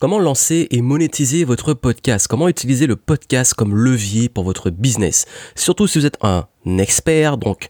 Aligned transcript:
Comment 0.00 0.18
lancer 0.18 0.66
et 0.70 0.80
monétiser 0.80 1.44
votre 1.44 1.74
podcast? 1.74 2.26
Comment 2.26 2.48
utiliser 2.48 2.86
le 2.86 2.96
podcast 2.96 3.52
comme 3.52 3.76
levier 3.76 4.30
pour 4.30 4.44
votre 4.44 4.70
business? 4.70 5.26
Surtout 5.54 5.86
si 5.86 5.98
vous 5.98 6.06
êtes 6.06 6.16
un 6.22 6.46
expert, 6.78 7.36
donc 7.36 7.68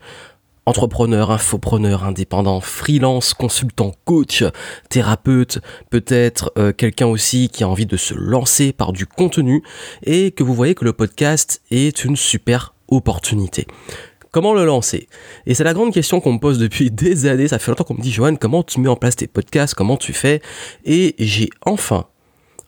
entrepreneur, 0.64 1.32
infopreneur, 1.32 2.04
indépendant, 2.04 2.60
freelance, 2.60 3.34
consultant, 3.34 3.96
coach, 4.04 4.44
thérapeute, 4.90 5.58
peut-être 5.90 6.52
euh, 6.56 6.72
quelqu'un 6.72 7.08
aussi 7.08 7.48
qui 7.48 7.64
a 7.64 7.68
envie 7.68 7.86
de 7.86 7.96
se 7.96 8.14
lancer 8.14 8.72
par 8.72 8.92
du 8.92 9.06
contenu 9.06 9.64
et 10.04 10.30
que 10.30 10.44
vous 10.44 10.54
voyez 10.54 10.76
que 10.76 10.84
le 10.84 10.92
podcast 10.92 11.60
est 11.72 12.04
une 12.04 12.14
super 12.14 12.76
opportunité. 12.86 13.66
Comment 14.30 14.54
le 14.54 14.64
lancer? 14.64 15.08
Et 15.46 15.54
c'est 15.54 15.64
la 15.64 15.74
grande 15.74 15.92
question 15.92 16.20
qu'on 16.20 16.34
me 16.34 16.38
pose 16.38 16.60
depuis 16.60 16.92
des 16.92 17.26
années. 17.26 17.48
Ça 17.48 17.58
fait 17.58 17.72
longtemps 17.72 17.82
qu'on 17.82 17.94
me 17.94 18.02
dit, 18.02 18.12
Johan, 18.12 18.36
comment 18.36 18.62
tu 18.62 18.78
mets 18.78 18.88
en 18.88 18.94
place 18.94 19.16
tes 19.16 19.26
podcasts? 19.26 19.74
Comment 19.74 19.96
tu 19.96 20.12
fais? 20.12 20.40
Et 20.84 21.16
j'ai 21.18 21.50
enfin 21.62 22.06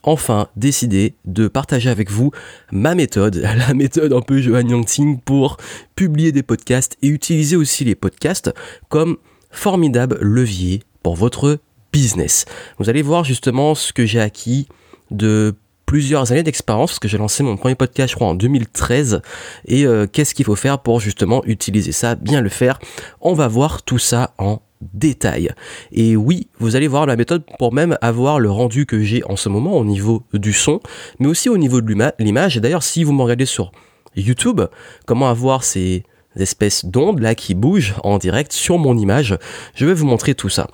enfin 0.02 0.48
décidé 0.56 1.14
de 1.24 1.48
partager 1.48 1.90
avec 1.90 2.10
vous 2.10 2.30
ma 2.70 2.94
méthode, 2.94 3.36
la 3.68 3.74
méthode 3.74 4.12
un 4.12 4.20
peu 4.20 4.40
Johan 4.40 4.66
Yangting 4.66 5.20
pour 5.20 5.56
publier 5.94 6.32
des 6.32 6.42
podcasts 6.42 6.96
et 7.02 7.08
utiliser 7.08 7.56
aussi 7.56 7.84
les 7.84 7.94
podcasts 7.94 8.52
comme 8.88 9.16
formidable 9.50 10.18
levier 10.20 10.82
pour 11.02 11.16
votre 11.16 11.58
business. 11.92 12.46
Vous 12.78 12.88
allez 12.88 13.02
voir 13.02 13.24
justement 13.24 13.74
ce 13.74 13.92
que 13.92 14.06
j'ai 14.06 14.20
acquis 14.20 14.66
de 15.10 15.54
plusieurs 15.86 16.32
années 16.32 16.42
d'expérience 16.42 16.92
parce 16.92 16.98
que 17.00 17.08
j'ai 17.08 17.18
lancé 17.18 17.42
mon 17.42 17.56
premier 17.58 17.74
podcast 17.74 18.12
je 18.12 18.16
crois 18.16 18.28
en 18.28 18.34
2013 18.34 19.20
et 19.66 19.84
euh, 19.84 20.06
qu'est-ce 20.10 20.34
qu'il 20.34 20.46
faut 20.46 20.56
faire 20.56 20.78
pour 20.78 21.00
justement 21.00 21.44
utiliser 21.44 21.92
ça, 21.92 22.14
bien 22.14 22.40
le 22.40 22.48
faire? 22.48 22.78
On 23.20 23.34
va 23.34 23.46
voir 23.46 23.82
tout 23.82 23.98
ça 23.98 24.32
en 24.38 24.62
détail. 24.92 25.50
Et 25.92 26.16
oui, 26.16 26.48
vous 26.58 26.76
allez 26.76 26.88
voir 26.88 27.06
la 27.06 27.16
méthode 27.16 27.44
pour 27.58 27.72
même 27.72 27.96
avoir 28.00 28.40
le 28.40 28.50
rendu 28.50 28.86
que 28.86 29.02
j'ai 29.02 29.24
en 29.24 29.36
ce 29.36 29.48
moment 29.48 29.76
au 29.76 29.84
niveau 29.84 30.22
du 30.32 30.52
son, 30.52 30.80
mais 31.18 31.26
aussi 31.26 31.48
au 31.48 31.58
niveau 31.58 31.80
de 31.80 32.12
l'image. 32.18 32.56
Et 32.56 32.60
d'ailleurs, 32.60 32.82
si 32.82 33.04
vous 33.04 33.12
me 33.12 33.22
regardez 33.22 33.46
sur 33.46 33.72
YouTube, 34.16 34.60
comment 35.06 35.28
avoir 35.28 35.64
ces 35.64 36.04
espèces 36.36 36.84
d'ondes 36.84 37.20
là 37.20 37.34
qui 37.34 37.54
bougent 37.54 37.94
en 38.04 38.18
direct 38.18 38.52
sur 38.52 38.78
mon 38.78 38.96
image, 38.96 39.36
je 39.74 39.86
vais 39.86 39.94
vous 39.94 40.06
montrer 40.06 40.34
tout 40.34 40.48
ça. 40.48 40.68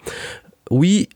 Oui, 0.71 1.09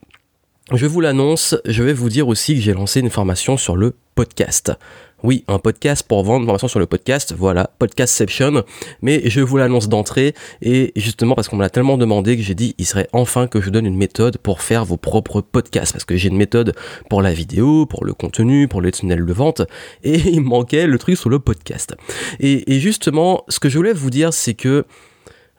je 0.74 0.86
vous 0.86 1.00
l'annonce, 1.00 1.56
je 1.66 1.82
vais 1.82 1.92
vous 1.92 2.08
dire 2.08 2.28
aussi 2.28 2.54
que 2.54 2.60
j'ai 2.60 2.72
lancé 2.72 3.00
une 3.00 3.10
formation 3.10 3.56
sur 3.56 3.76
le 3.76 3.94
podcast. 4.14 4.72
Oui, 5.22 5.44
un 5.46 5.58
podcast 5.58 6.04
pour 6.06 6.24
vendre 6.24 6.46
formation 6.46 6.66
sur 6.66 6.80
le 6.80 6.86
podcast, 6.86 7.34
voilà, 7.36 7.70
podcastception, 7.78 8.64
mais 9.02 9.22
je 9.28 9.40
vous 9.40 9.56
l'annonce 9.56 9.88
d'entrée, 9.88 10.34
et 10.62 10.92
justement 10.96 11.34
parce 11.34 11.48
qu'on 11.48 11.56
me 11.56 11.62
l'a 11.62 11.70
tellement 11.70 11.96
demandé 11.96 12.36
que 12.36 12.42
j'ai 12.42 12.54
dit, 12.54 12.74
il 12.78 12.86
serait 12.86 13.08
enfin 13.12 13.46
que 13.46 13.60
je 13.60 13.70
donne 13.70 13.86
une 13.86 13.96
méthode 13.96 14.38
pour 14.38 14.62
faire 14.62 14.84
vos 14.84 14.96
propres 14.96 15.40
podcasts, 15.40 15.92
parce 15.92 16.04
que 16.04 16.16
j'ai 16.16 16.28
une 16.28 16.36
méthode 16.36 16.74
pour 17.08 17.22
la 17.22 17.32
vidéo, 17.32 17.86
pour 17.86 18.04
le 18.04 18.14
contenu, 18.14 18.66
pour 18.66 18.80
les 18.80 18.90
tunnels 18.90 19.24
de 19.24 19.32
vente, 19.32 19.62
et 20.02 20.18
il 20.30 20.40
manquait 20.40 20.86
le 20.86 20.98
truc 20.98 21.16
sur 21.16 21.30
le 21.30 21.38
podcast. 21.38 21.94
Et, 22.40 22.74
et 22.74 22.80
justement, 22.80 23.44
ce 23.48 23.60
que 23.60 23.68
je 23.68 23.76
voulais 23.76 23.92
vous 23.92 24.10
dire, 24.10 24.32
c'est 24.32 24.54
que, 24.54 24.86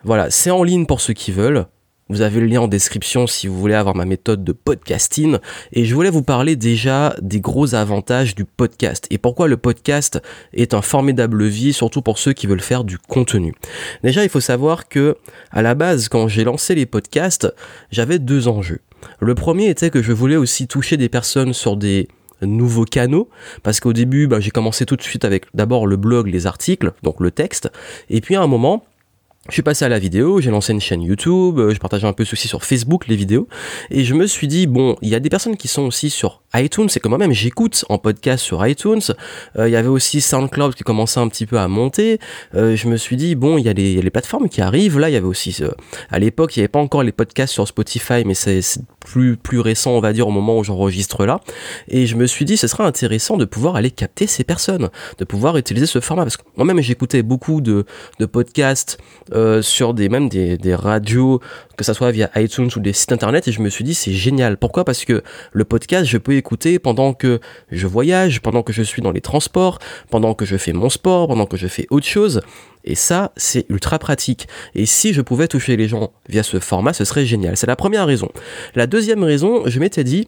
voilà, 0.04 0.30
c'est 0.30 0.52
en 0.52 0.64
ligne 0.64 0.86
pour 0.86 1.00
ceux 1.00 1.14
qui 1.14 1.32
veulent, 1.32 1.68
vous 2.14 2.22
avez 2.22 2.42
le 2.42 2.46
lien 2.46 2.62
en 2.62 2.68
description 2.68 3.26
si 3.26 3.48
vous 3.48 3.60
voulez 3.60 3.74
avoir 3.74 3.96
ma 3.96 4.06
méthode 4.06 4.44
de 4.44 4.52
podcasting. 4.52 5.40
Et 5.72 5.84
je 5.84 5.96
voulais 5.96 6.12
vous 6.12 6.22
parler 6.22 6.56
déjà 6.56 7.16
des 7.24 7.42
gros 7.42 7.74
avantages 7.74 8.36
du 8.36 8.46
podcast 8.46 9.08
et 9.10 9.18
pourquoi 9.18 9.48
le 9.48 9.58
podcast 9.58 10.22
est 10.54 10.76
un 10.76 10.84
formidable 10.84 11.38
levier, 11.38 11.72
surtout 11.72 12.04
pour 12.04 12.20
ceux 12.20 12.34
qui 12.34 12.46
veulent 12.46 12.62
faire 12.62 12.84
du 12.84 13.00
contenu. 13.00 13.56
Déjà, 14.04 14.24
il 14.24 14.30
faut 14.30 14.40
savoir 14.40 14.88
que 14.88 15.18
à 15.50 15.64
la 15.64 15.74
base, 15.74 16.08
quand 16.08 16.28
j'ai 16.28 16.44
lancé 16.44 16.76
les 16.76 16.86
podcasts, 16.86 17.52
j'avais 17.90 18.20
deux 18.20 18.48
enjeux. 18.48 18.82
Le 19.20 19.34
premier 19.34 19.70
était 19.70 19.90
que 19.90 20.04
je 20.04 20.14
voulais 20.14 20.36
aussi 20.36 20.68
toucher 20.68 20.98
des 20.98 21.10
personnes 21.10 21.54
sur 21.54 21.78
des 21.78 22.10
nouveaux 22.44 22.86
canaux 22.86 23.28
parce 23.64 23.80
qu'au 23.80 23.94
début 23.94 24.28
bah, 24.28 24.40
j'ai 24.40 24.52
commencé 24.52 24.86
tout 24.86 24.98
de 24.98 25.02
suite 25.02 25.26
avec 25.26 25.46
d'abord 25.54 25.88
le 25.88 25.96
blog 25.96 26.28
les 26.28 26.46
articles 26.46 26.92
donc 27.02 27.22
le 27.22 27.32
texte 27.32 27.72
et 28.10 28.20
puis 28.20 28.36
à 28.36 28.42
un 28.42 28.48
moment 28.48 28.84
je 29.50 29.54
suis 29.54 29.62
passé 29.62 29.84
à 29.84 29.90
la 29.90 30.00
vidéo, 30.00 30.40
j'ai 30.40 30.52
lancé 30.52 30.72
une 30.72 30.80
chaîne 30.80 31.02
YouTube, 31.02 31.60
euh, 31.60 31.74
je 31.74 31.80
partageais 31.80 32.08
un 32.08 32.14
peu 32.14 32.24
ceci 32.24 32.48
sur 32.48 32.64
Facebook, 32.64 33.08
les 33.08 33.18
vidéos, 33.18 33.48
et 33.92 34.06
je 34.06 34.14
me 34.14 34.26
suis 34.26 34.48
dit, 34.48 34.68
bon, 34.68 34.96
il 35.02 35.10
y 35.10 35.16
a 35.16 35.20
des 35.20 35.30
personnes 35.30 35.58
qui 35.58 35.68
sont 35.68 35.82
aussi 35.82 36.10
sur 36.10 36.43
iTunes, 36.56 36.88
c'est 36.90 37.00
que 37.00 37.08
moi-même 37.08 37.32
j'écoute 37.32 37.84
en 37.90 37.98
podcast 37.98 38.44
sur 38.44 38.66
iTunes, 38.66 39.02
euh, 39.58 39.68
il 39.68 39.72
y 39.72 39.76
avait 39.76 39.88
aussi 39.88 40.22
SoundCloud 40.22 40.76
qui 40.76 40.84
commençait 40.84 41.20
un 41.20 41.28
petit 41.28 41.46
peu 41.46 41.58
à 41.58 41.68
monter, 41.68 42.20
euh, 42.56 42.76
je 42.76 42.88
me 42.88 42.98
suis 42.98 43.16
dit, 43.16 43.36
bon, 43.36 43.58
il 43.58 43.66
y, 43.66 43.70
a 43.70 43.74
les, 43.74 44.10
plateformes 44.12 44.50
qui 44.50 44.62
arrivent, 44.62 45.00
là 45.00 45.10
il 45.10 45.14
y 45.14 45.16
avait 45.16 45.26
aussi, 45.26 45.58
à 46.12 46.20
l'époque 46.20 46.56
il 46.56 46.60
n'y 46.60 46.64
avait 46.64 46.68
pas 46.68 46.80
encore 46.80 47.04
les 47.04 47.12
podcasts 47.12 47.54
sur 47.54 47.68
Spotify, 47.68 48.24
mais 48.26 48.36
c'est 48.36 48.62
plus, 49.00 49.60
récent, 49.60 49.92
on 49.92 50.00
va 50.00 50.14
dire, 50.14 50.28
au 50.28 50.32
moment 50.32 50.58
où 50.58 50.64
j'enregistre 50.64 51.26
là, 51.26 51.40
et 51.88 52.06
je 52.06 52.16
me 52.16 52.28
suis 52.28 52.46
dit, 52.46 52.58
ce 52.58 52.68
serait 52.68 52.84
intéressant 52.84 53.38
de 53.38 53.46
pouvoir 53.46 53.76
aller 53.76 53.92
capter 53.92 54.28
ces 54.28 54.44
personnes, 54.44 54.90
de 55.18 55.26
pouvoir 55.26 55.58
utiliser 55.58 55.86
ce 55.86 56.00
format, 56.00 56.24
parce 56.24 56.38
que 56.38 56.44
moi-même 56.56 56.82
j'écoutais 56.82 57.24
beaucoup 57.24 57.62
de, 57.62 57.86
podcasts, 58.32 58.98
euh, 59.34 59.62
sur 59.62 59.94
des, 59.94 60.10
radios, 60.76 61.42
que 61.78 61.84
ça 61.84 61.94
soit 61.94 62.12
via 62.12 62.30
iTunes 62.36 62.70
ou 62.76 62.80
des 62.80 62.94
sites 62.94 63.12
internet, 63.12 63.48
et 63.48 63.52
je 63.52 63.62
me 63.62 63.70
suis 63.70 63.84
dit 63.84 63.94
c'est 63.94 64.14
génial. 64.14 64.58
Pourquoi? 64.58 64.86
Parce 64.86 65.06
que 65.06 65.24
le 65.52 65.64
podcast, 65.66 66.06
je 66.06 66.18
peux 66.18 66.36
écouter 66.36 66.80
pendant 66.80 67.14
que 67.14 67.40
je 67.72 67.88
voyage, 67.88 68.42
pendant 68.42 68.64
que 68.64 68.74
je 68.74 68.84
suis 68.84 69.02
dans 69.02 69.12
les 69.12 69.22
transports, 69.22 69.80
pendant 70.10 70.34
que 70.34 70.46
je 70.46 70.58
fais 70.58 70.74
mon 70.74 70.90
sport, 70.90 71.28
pendant 71.28 71.46
que 71.46 71.58
je 71.58 71.68
fais 71.68 71.88
autre 71.90 72.08
chose. 72.08 72.42
Et 72.84 72.96
ça, 72.96 73.32
c'est 73.38 73.66
ultra 73.70 73.98
pratique. 73.98 74.48
Et 74.76 74.86
si 74.86 75.14
je 75.14 75.22
pouvais 75.22 75.48
toucher 75.48 75.78
les 75.78 75.88
gens 75.88 76.12
via 76.28 76.44
ce 76.44 76.60
format, 76.60 76.94
ce 76.94 77.06
serait 77.06 77.26
génial. 77.26 77.56
C'est 77.56 77.68
la 77.68 77.76
première 77.76 78.06
raison. 78.06 78.30
La 78.76 78.88
deuxième 78.88 79.24
raison, 79.24 79.64
je 79.66 79.80
m'étais 79.80 80.04
dit, 80.04 80.28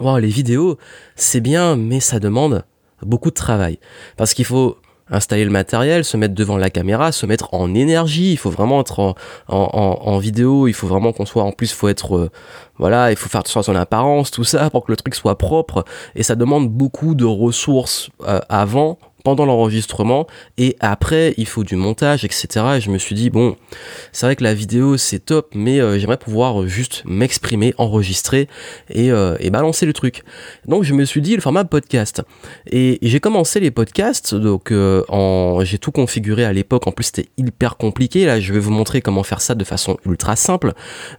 wow, 0.00 0.18
les 0.18 0.28
vidéos, 0.28 0.78
c'est 1.16 1.40
bien, 1.40 1.76
mais 1.76 2.00
ça 2.00 2.18
demande 2.18 2.64
beaucoup 3.02 3.30
de 3.30 3.34
travail. 3.34 3.78
Parce 4.16 4.32
qu'il 4.32 4.46
faut 4.46 4.78
installer 5.10 5.44
le 5.44 5.50
matériel, 5.50 6.04
se 6.04 6.16
mettre 6.16 6.34
devant 6.34 6.56
la 6.56 6.70
caméra, 6.70 7.12
se 7.12 7.26
mettre 7.26 7.52
en 7.54 7.74
énergie. 7.74 8.32
Il 8.32 8.36
faut 8.36 8.50
vraiment 8.50 8.80
être 8.80 8.98
en, 9.00 9.14
en, 9.48 9.98
en 10.02 10.18
vidéo. 10.18 10.66
Il 10.68 10.74
faut 10.74 10.86
vraiment 10.86 11.12
qu'on 11.12 11.26
soit. 11.26 11.42
En 11.42 11.52
plus, 11.52 11.72
faut 11.72 11.88
être 11.88 12.16
euh, 12.16 12.30
voilà, 12.78 13.10
il 13.10 13.16
faut 13.16 13.28
faire 13.28 13.40
attention 13.40 13.62
son 13.62 13.76
apparence, 13.76 14.30
tout 14.30 14.44
ça 14.44 14.70
pour 14.70 14.84
que 14.84 14.92
le 14.92 14.96
truc 14.96 15.14
soit 15.14 15.38
propre. 15.38 15.84
Et 16.14 16.22
ça 16.22 16.34
demande 16.34 16.68
beaucoup 16.68 17.14
de 17.14 17.24
ressources 17.24 18.10
euh, 18.26 18.40
avant 18.48 18.98
pendant 19.26 19.44
l'enregistrement 19.44 20.28
et 20.56 20.76
après 20.78 21.34
il 21.36 21.46
faut 21.46 21.64
du 21.64 21.74
montage 21.74 22.24
etc 22.24 22.46
et 22.76 22.80
je 22.80 22.90
me 22.90 22.98
suis 22.98 23.16
dit 23.16 23.28
bon 23.28 23.56
c'est 24.12 24.24
vrai 24.24 24.36
que 24.36 24.44
la 24.44 24.54
vidéo 24.54 24.96
c'est 24.96 25.18
top 25.18 25.48
mais 25.52 25.80
euh, 25.80 25.98
j'aimerais 25.98 26.16
pouvoir 26.16 26.68
juste 26.68 27.02
m'exprimer 27.06 27.74
enregistrer 27.76 28.46
et, 28.88 29.10
euh, 29.10 29.34
et, 29.40 29.50
balancer 29.50 29.84
le 29.84 29.92
truc. 29.92 30.22
Donc 30.68 30.84
je 30.84 30.94
me 30.94 31.04
suis 31.04 31.20
dit 31.20 31.34
le 31.34 31.42
format 31.42 31.64
podcast. 31.64 32.22
Et, 32.70 32.98
j'ai 33.02 33.18
commencé 33.18 33.58
les 33.58 33.72
podcasts 33.72 34.36
donc 34.36 34.70
euh, 34.70 35.02
en 35.08 35.64
j'ai 35.64 35.78
tout 35.78 35.90
configuré 35.90 36.44
à 36.44 36.52
l'époque. 36.52 36.86
En 36.86 36.92
plus 36.92 37.06
c'était 37.06 37.28
hyper 37.36 37.76
compliqué. 37.78 38.26
Là 38.26 38.38
je 38.38 38.52
vais 38.52 38.60
vous 38.60 38.70
montrer 38.70 39.00
comment 39.00 39.24
faire 39.24 39.40
ça 39.40 39.56
de 39.56 39.64
façon 39.64 39.96
ultra 40.06 40.36
simple. 40.36 40.72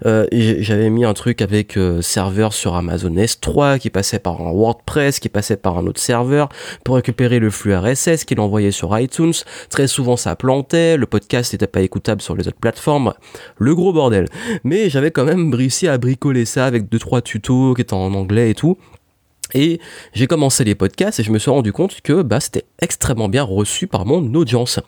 J'avais 0.06 0.90
mis 0.90 1.03
un 1.03 1.13
truc 1.13 1.41
avec 1.41 1.78
serveur 2.00 2.53
sur 2.53 2.75
Amazon 2.75 3.12
S3 3.12 3.79
qui 3.79 3.90
passait 3.90 4.19
par 4.19 4.40
un 4.41 4.51
WordPress 4.51 5.19
qui 5.19 5.28
passait 5.28 5.57
par 5.57 5.78
un 5.78 5.88
autre 5.88 6.00
serveur 6.00 6.47
pour 6.85 6.96
récupérer 6.96 7.40
le 7.40 7.50
flux 7.50 7.75
RS 7.75 7.97
RSS 7.97 8.25
qu'il 8.25 8.40
envoyait 8.40 8.72
sur 8.72 8.97
iTunes. 8.97 9.34
Très 9.69 9.88
souvent, 9.88 10.18
ça 10.18 10.35
plantait. 10.35 10.97
Le 10.97 11.06
podcast 11.06 11.53
n'était 11.53 11.68
pas 11.68 11.81
écoutable 11.81 12.22
sur 12.22 12.35
les 12.35 12.47
autres 12.47 12.59
plateformes. 12.59 13.13
Le 13.58 13.75
gros 13.75 13.94
bordel. 13.94 14.28
Mais 14.63 14.90
j'avais 14.90 15.12
quand 15.12 15.25
même 15.25 15.53
réussi 15.53 15.88
à 15.88 15.97
bricoler 15.97 16.46
ça 16.46 16.66
avec 16.66 16.90
deux 16.90 17.00
trois 17.00 17.22
tutos 17.22 17.74
qui 17.74 17.81
étaient 17.81 17.94
en 17.94 18.13
anglais 18.13 18.52
et 18.52 18.56
tout. 18.56 18.78
Et 19.53 19.80
j'ai 20.13 20.28
commencé 20.28 20.63
les 20.63 20.75
podcasts 20.75 21.19
et 21.19 21.24
je 21.24 21.31
me 21.31 21.40
suis 21.40 21.52
rendu 21.52 21.72
compte 21.72 22.02
que 22.02 22.22
bah, 22.22 22.40
c'était 22.40 22.66
extrêmement 22.80 23.30
bien 23.30 23.44
reçu 23.44 23.88
par 23.88 24.06
mon 24.06 24.34
audience. 24.34 24.79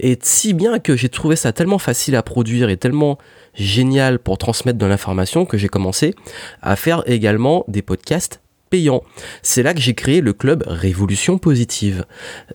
Et 0.00 0.18
si 0.20 0.54
bien 0.54 0.80
que 0.80 0.96
j'ai 0.96 1.08
trouvé 1.08 1.36
ça 1.36 1.52
tellement 1.52 1.78
facile 1.78 2.16
à 2.16 2.22
produire 2.22 2.68
et 2.68 2.76
tellement 2.76 3.18
génial 3.54 4.18
pour 4.18 4.38
transmettre 4.38 4.78
de 4.78 4.86
l'information 4.86 5.44
que 5.44 5.56
j'ai 5.56 5.68
commencé 5.68 6.14
à 6.62 6.74
faire 6.74 7.04
également 7.06 7.64
des 7.68 7.82
podcasts 7.82 8.40
payant. 8.70 9.02
C'est 9.42 9.62
là 9.62 9.74
que 9.74 9.80
j'ai 9.80 9.94
créé 9.94 10.20
le 10.20 10.32
club 10.32 10.64
Révolution 10.66 11.38
Positive. 11.38 12.04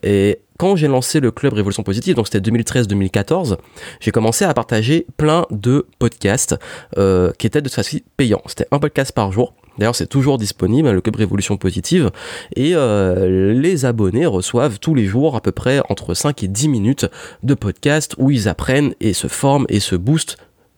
Et 0.02 0.40
quand 0.58 0.76
j'ai 0.76 0.88
lancé 0.88 1.20
le 1.20 1.30
club 1.30 1.52
Révolution 1.52 1.82
Positive, 1.82 2.14
donc 2.14 2.28
c'était 2.28 2.50
2013-2014, 2.50 3.56
j'ai 4.00 4.10
commencé 4.10 4.44
à 4.44 4.54
partager 4.54 5.06
plein 5.16 5.46
de 5.50 5.86
podcasts 5.98 6.56
euh, 6.96 7.32
qui 7.38 7.46
étaient 7.46 7.60
de 7.60 7.68
toute 7.68 7.74
façon 7.74 7.98
payants. 8.16 8.42
C'était 8.46 8.66
un 8.70 8.78
podcast 8.78 9.12
par 9.12 9.32
jour. 9.32 9.54
D'ailleurs, 9.78 9.96
c'est 9.96 10.06
toujours 10.06 10.38
disponible, 10.38 10.90
le 10.90 11.00
club 11.00 11.16
Révolution 11.16 11.56
Positive. 11.56 12.10
Et 12.54 12.76
euh, 12.76 13.52
les 13.52 13.84
abonnés 13.84 14.26
reçoivent 14.26 14.78
tous 14.78 14.94
les 14.94 15.06
jours 15.06 15.34
à 15.34 15.40
peu 15.40 15.50
près 15.50 15.80
entre 15.88 16.14
5 16.14 16.44
et 16.44 16.48
10 16.48 16.68
minutes 16.68 17.06
de 17.42 17.54
podcast 17.54 18.14
où 18.18 18.30
ils 18.30 18.48
apprennent 18.48 18.94
et 19.00 19.12
se 19.12 19.26
forment 19.26 19.66
et 19.68 19.80
se 19.80 19.96
boostent 19.96 20.36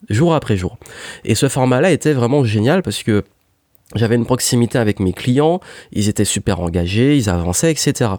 jour 0.09 0.33
après 0.33 0.57
jour. 0.57 0.77
Et 1.25 1.35
ce 1.35 1.47
format-là 1.47 1.91
était 1.91 2.13
vraiment 2.13 2.43
génial 2.43 2.81
parce 2.81 3.03
que 3.03 3.23
j'avais 3.95 4.15
une 4.15 4.25
proximité 4.25 4.77
avec 4.77 4.99
mes 4.99 5.13
clients, 5.13 5.61
ils 5.93 6.09
étaient 6.09 6.25
super 6.25 6.59
engagés, 6.59 7.15
ils 7.15 7.29
avançaient, 7.29 7.71
etc. 7.71 8.11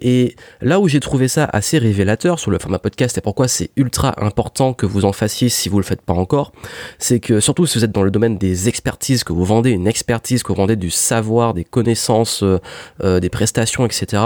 Et 0.00 0.34
là 0.60 0.80
où 0.80 0.88
j'ai 0.88 0.98
trouvé 0.98 1.28
ça 1.28 1.48
assez 1.52 1.78
révélateur 1.78 2.40
sur 2.40 2.50
le 2.50 2.58
format 2.58 2.80
podcast 2.80 3.16
et 3.18 3.20
pourquoi 3.20 3.46
c'est 3.46 3.70
ultra 3.76 4.14
important 4.24 4.74
que 4.74 4.84
vous 4.84 5.04
en 5.04 5.12
fassiez 5.12 5.48
si 5.48 5.68
vous 5.68 5.78
le 5.78 5.84
faites 5.84 6.02
pas 6.02 6.12
encore, 6.12 6.52
c'est 6.98 7.20
que 7.20 7.38
surtout 7.38 7.66
si 7.66 7.78
vous 7.78 7.84
êtes 7.84 7.92
dans 7.92 8.02
le 8.02 8.10
domaine 8.10 8.36
des 8.36 8.68
expertises, 8.68 9.22
que 9.22 9.32
vous 9.32 9.44
vendez 9.44 9.70
une 9.70 9.86
expertise, 9.86 10.42
que 10.42 10.48
vous 10.48 10.58
vendez 10.58 10.76
du 10.76 10.90
savoir, 10.90 11.54
des 11.54 11.64
connaissances, 11.64 12.42
euh, 12.42 12.58
euh, 13.04 13.20
des 13.20 13.30
prestations, 13.30 13.86
etc. 13.86 14.22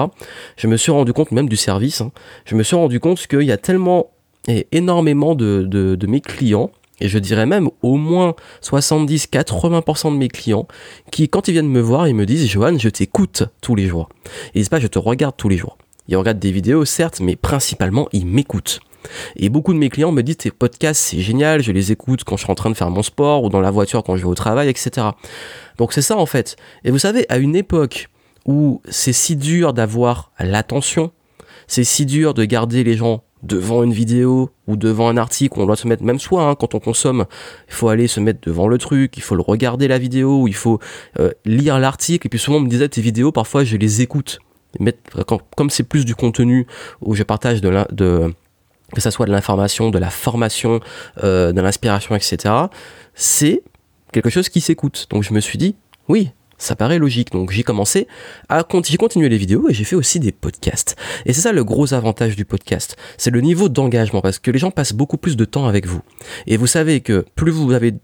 Je 0.57 0.67
me 0.67 0.79
suis 0.79 0.93
rendu 0.93 1.13
compte, 1.13 1.31
même 1.31 1.49
du 1.49 1.57
service, 1.57 2.01
hein, 2.01 2.11
je 2.47 2.55
me 2.55 2.63
suis 2.63 2.77
rendu 2.77 3.01
compte 3.01 3.27
qu'il 3.27 3.43
y 3.43 3.53
a 3.53 3.59
tellement 3.59 4.11
et 4.49 4.69
énormément 4.73 5.35
de, 5.35 5.67
de, 5.69 5.97
de 5.97 6.07
mes 6.07 6.21
clients 6.21 6.71
et 7.01 7.09
je 7.09 7.19
dirais 7.19 7.47
même 7.47 7.69
au 7.83 7.97
moins 7.97 8.35
70-80% 8.63 10.13
de 10.13 10.17
mes 10.17 10.29
clients 10.29 10.67
qui, 11.11 11.29
quand 11.29 11.49
ils 11.49 11.53
viennent 11.53 11.69
me 11.69 11.81
voir, 11.81 12.09
ils 12.09 12.15
me 12.15 12.27
disent 12.27 12.47
Johan, 12.47 12.79
je 12.79 12.89
t'écoute 12.89 13.45
tous 13.61 13.75
les 13.75 13.87
jours. 13.87 14.09
Ils 14.55 14.59
disent 14.59 14.69
pas 14.69 14.81
je 14.81 14.87
te 14.87 14.99
regarde 14.99 15.37
tous 15.37 15.49
les 15.49 15.57
jours. 15.57 15.77
Ils 16.09 16.17
regardent 16.17 16.39
des 16.39 16.53
vidéos, 16.53 16.85
certes, 16.85 17.21
mais 17.21 17.37
principalement, 17.37 18.09
ils 18.13 18.27
m'écoutent. 18.27 18.81
Et 19.37 19.49
beaucoup 19.49 19.73
de 19.73 19.79
mes 19.79 19.89
clients 19.89 20.13
me 20.13 20.23
disent 20.23 20.39
tes 20.39 20.51
podcasts, 20.51 21.01
c'est 21.01 21.21
génial, 21.21 21.63
je 21.63 21.73
les 21.73 21.93
écoute 21.93 22.25
quand 22.25 22.37
je 22.37 22.45
suis 22.45 22.51
en 22.51 22.57
train 22.57 22.71
de 22.71 22.77
faire 22.77 22.91
mon 22.91 23.03
sport 23.03 23.45
ou 23.45 23.49
dans 23.49 23.61
la 23.61 23.71
voiture 23.71 24.03
quand 24.03 24.17
je 24.17 24.23
vais 24.23 24.29
au 24.29 24.35
travail, 24.35 24.69
etc. 24.69 25.09
Donc 25.79 25.93
c'est 25.93 26.03
ça 26.03 26.17
en 26.17 26.27
fait. 26.27 26.57
Et 26.85 26.91
vous 26.91 26.99
savez, 26.99 27.27
à 27.29 27.39
une 27.39 27.57
époque 27.57 28.09
où 28.47 28.81
c'est 28.89 29.13
si 29.13 29.37
dur 29.37 29.73
d'avoir 29.73 30.33
l'attention, 30.39 31.13
c'est 31.67 31.85
si 31.85 32.07
dur 32.07 32.35
de 32.35 32.45
garder 32.45 32.85
les 32.85 32.95
gens 32.95 33.23
devant 33.47 33.83
une 33.83 33.93
vidéo 33.93 34.51
ou 34.67 34.77
devant 34.77 35.09
un 35.09 35.17
article, 35.17 35.61
on 35.61 35.67
doit 35.67 35.77
se 35.77 35.87
mettre 35.87 36.03
même 36.03 36.19
soi 36.19 36.43
hein, 36.43 36.55
quand 36.55 36.75
on 36.75 36.81
consomme, 36.81 37.25
il 37.69 37.75
faut 37.75 37.89
aller 37.89 38.07
se 38.09 38.21
mettre 38.21 38.41
devant 38.43 38.69
le 38.69 38.79
truc, 38.79 39.17
il 39.17 39.23
faut 39.23 39.37
le 39.37 39.43
regarder 39.43 39.89
la 39.89 39.99
vidéo, 39.99 40.49
il 40.49 40.55
faut 40.55 40.79
euh, 41.19 41.31
lire 41.45 41.79
l'article 41.79 42.27
et 42.27 42.31
puis 42.31 42.39
souvent 42.39 42.59
on 42.59 42.61
me 42.61 42.69
disait 42.69 42.89
tes 42.89 43.01
vidéos 43.01 43.33
parfois 43.33 43.65
je 43.65 43.77
les 43.77 44.03
écoute. 44.03 44.39
comme 45.57 45.71
c'est 45.71 45.85
plus 45.85 46.05
du 46.05 46.15
contenu 46.15 46.67
où 47.01 47.15
je 47.15 47.23
partage 47.23 47.61
de 47.61 48.35
que 48.95 49.01
ça 49.01 49.11
soit 49.11 49.27
de 49.27 49.33
l'information, 49.33 49.91
de 49.91 49.99
la 49.99 50.11
formation, 50.11 50.81
euh, 51.25 51.53
de 51.53 51.61
l'inspiration, 51.61 52.15
etc. 52.15 52.55
C'est 53.15 53.63
quelque 54.13 54.31
chose 54.31 54.49
qui 54.49 54.61
s'écoute. 54.61 55.07
Donc 55.11 55.23
je 55.23 55.33
me 55.33 55.41
suis 55.41 55.59
dit 55.59 55.75
oui, 56.09 56.31
ça 56.59 56.77
paraît 56.77 56.99
logique. 56.99 57.33
Donc 57.33 57.51
j'ai 57.51 57.63
commencé 57.63 58.07
à 58.49 58.67
j'ai 58.85 58.97
continué 58.97 59.29
les 59.29 59.39
vidéos 59.39 59.69
et 59.69 59.75
j'ai 59.75 59.85
fait 59.85 59.97
aussi 59.97 60.21
des 60.21 60.33
podcasts. 60.33 60.97
Et 61.25 61.33
c'est 61.33 61.43
ça 61.43 61.53
le 61.53 61.65
gros 61.65 61.95
avantage 61.95 62.37
du 62.37 62.45
podcast. 62.45 62.97
C'est 63.19 63.31
le 63.31 63.41
niveau 63.41 63.69
d'engagement 63.69 64.21
parce 64.21 64.39
que 64.39 64.51
les 64.51 64.59
gens 64.59 64.71
passent 64.71 64.93
beaucoup 64.93 65.17
plus 65.17 65.37
de 65.37 65.45
temps 65.45 65.67
avec 65.67 65.87
vous. 65.87 66.03
Et 66.47 66.57
vous 66.57 66.67
savez 66.67 67.01
que 67.01 67.25
plus 67.35 67.51
vous 67.51 67.73
avez 67.73 67.95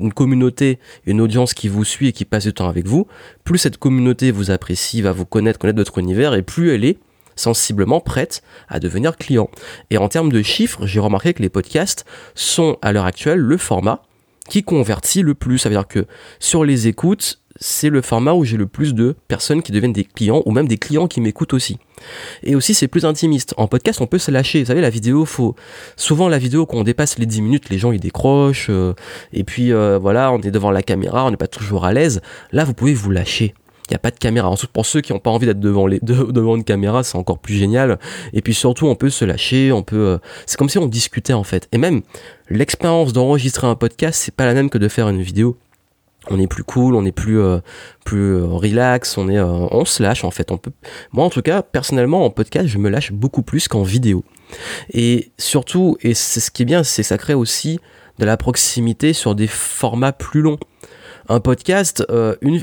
une 0.00 0.12
communauté, 0.12 0.78
une 1.06 1.20
audience 1.20 1.54
qui 1.54 1.68
vous 1.68 1.84
suit 1.84 2.08
et 2.08 2.12
qui 2.12 2.24
passe 2.24 2.44
du 2.44 2.54
temps 2.54 2.68
avec 2.68 2.86
vous, 2.86 3.06
plus 3.44 3.58
cette 3.58 3.76
communauté 3.76 4.30
vous 4.30 4.50
apprécie, 4.50 5.02
va 5.02 5.12
vous 5.12 5.26
connaître, 5.26 5.58
connaître 5.58 5.78
votre 5.78 5.98
univers 5.98 6.34
et 6.34 6.42
plus 6.42 6.70
elle 6.70 6.84
est 6.84 6.98
sensiblement 7.36 8.00
prête 8.00 8.42
à 8.68 8.78
devenir 8.80 9.16
client. 9.16 9.50
Et 9.90 9.98
en 9.98 10.08
termes 10.08 10.30
de 10.30 10.42
chiffres, 10.42 10.86
j'ai 10.86 11.00
remarqué 11.00 11.34
que 11.34 11.42
les 11.42 11.48
podcasts 11.48 12.04
sont 12.34 12.78
à 12.80 12.92
l'heure 12.92 13.06
actuelle 13.06 13.40
le 13.40 13.56
format 13.56 14.02
qui 14.48 14.62
convertit 14.62 15.22
le 15.22 15.34
plus. 15.34 15.58
Ça 15.58 15.68
veut 15.68 15.74
dire 15.74 15.88
que 15.88 16.06
sur 16.38 16.64
les 16.64 16.86
écoutes, 16.86 17.40
c'est 17.56 17.88
le 17.88 18.02
format 18.02 18.32
où 18.32 18.44
j'ai 18.44 18.56
le 18.56 18.66
plus 18.66 18.94
de 18.94 19.16
personnes 19.28 19.62
qui 19.62 19.72
deviennent 19.72 19.92
des 19.92 20.04
clients 20.04 20.42
ou 20.44 20.50
même 20.50 20.68
des 20.68 20.78
clients 20.78 21.06
qui 21.06 21.20
m'écoutent 21.20 21.54
aussi. 21.54 21.78
Et 22.42 22.54
aussi, 22.54 22.74
c'est 22.74 22.88
plus 22.88 23.04
intimiste. 23.04 23.54
En 23.56 23.68
podcast, 23.68 24.00
on 24.00 24.06
peut 24.06 24.18
se 24.18 24.30
lâcher. 24.30 24.60
Vous 24.60 24.66
savez, 24.66 24.80
la 24.80 24.90
vidéo, 24.90 25.24
faut 25.24 25.54
souvent 25.96 26.28
la 26.28 26.38
vidéo 26.38 26.66
quand 26.66 26.78
on 26.78 26.82
dépasse 26.84 27.18
les 27.18 27.26
10 27.26 27.42
minutes, 27.42 27.70
les 27.70 27.78
gens 27.78 27.92
ils 27.92 28.00
décrochent. 28.00 28.68
Euh, 28.70 28.94
et 29.32 29.44
puis 29.44 29.72
euh, 29.72 29.98
voilà, 29.98 30.32
on 30.32 30.40
est 30.40 30.50
devant 30.50 30.70
la 30.70 30.82
caméra, 30.82 31.24
on 31.24 31.30
n'est 31.30 31.36
pas 31.36 31.46
toujours 31.46 31.84
à 31.84 31.92
l'aise. 31.92 32.20
Là, 32.52 32.64
vous 32.64 32.74
pouvez 32.74 32.94
vous 32.94 33.10
lâcher. 33.10 33.54
Il 33.88 33.92
n'y 33.92 33.96
a 33.96 33.98
pas 33.98 34.10
de 34.10 34.18
caméra. 34.18 34.48
Ensuite, 34.48 34.70
pour 34.70 34.86
ceux 34.86 35.02
qui 35.02 35.12
n'ont 35.12 35.18
pas 35.18 35.30
envie 35.30 35.46
d'être 35.46 35.60
devant, 35.60 35.86
les, 35.86 36.00
devant 36.02 36.56
une 36.56 36.64
caméra, 36.64 37.04
c'est 37.04 37.18
encore 37.18 37.38
plus 37.38 37.54
génial. 37.54 37.98
Et 38.32 38.40
puis 38.40 38.54
surtout, 38.54 38.86
on 38.86 38.94
peut 38.94 39.10
se 39.10 39.24
lâcher, 39.24 39.72
on 39.72 39.82
peut. 39.82 39.96
Euh, 39.96 40.18
c'est 40.46 40.56
comme 40.56 40.70
si 40.70 40.78
on 40.78 40.86
discutait 40.86 41.34
en 41.34 41.44
fait. 41.44 41.68
Et 41.70 41.78
même 41.78 42.00
l'expérience 42.48 43.12
d'enregistrer 43.12 43.66
un 43.66 43.74
podcast, 43.74 44.20
c'est 44.22 44.34
pas 44.34 44.46
la 44.46 44.54
même 44.54 44.70
que 44.70 44.78
de 44.78 44.88
faire 44.88 45.08
une 45.08 45.22
vidéo 45.22 45.56
on 46.30 46.40
est 46.40 46.46
plus 46.46 46.64
cool, 46.64 46.94
on 46.94 47.04
est 47.04 47.12
plus 47.12 47.40
euh, 47.40 47.58
euh, 48.12 48.46
relax, 48.46 49.18
on 49.18 49.28
est 49.28 49.38
euh, 49.38 49.46
on 49.46 49.84
se 49.84 50.02
lâche 50.02 50.24
en 50.24 50.30
fait. 50.30 50.50
Moi 51.12 51.24
en 51.24 51.30
tout 51.30 51.42
cas 51.42 51.62
personnellement 51.62 52.24
en 52.24 52.30
podcast 52.30 52.66
je 52.66 52.78
me 52.78 52.88
lâche 52.88 53.12
beaucoup 53.12 53.42
plus 53.42 53.68
qu'en 53.68 53.82
vidéo. 53.82 54.24
Et 54.92 55.32
surtout 55.38 55.96
et 56.02 56.14
c'est 56.14 56.40
ce 56.40 56.50
qui 56.50 56.62
est 56.62 56.66
bien 56.66 56.84
c'est 56.84 57.02
ça 57.02 57.18
crée 57.18 57.34
aussi 57.34 57.80
de 58.18 58.24
la 58.24 58.36
proximité 58.36 59.12
sur 59.12 59.34
des 59.34 59.46
formats 59.48 60.12
plus 60.12 60.40
longs. 60.40 60.58
Un 61.28 61.40
podcast, 61.40 62.06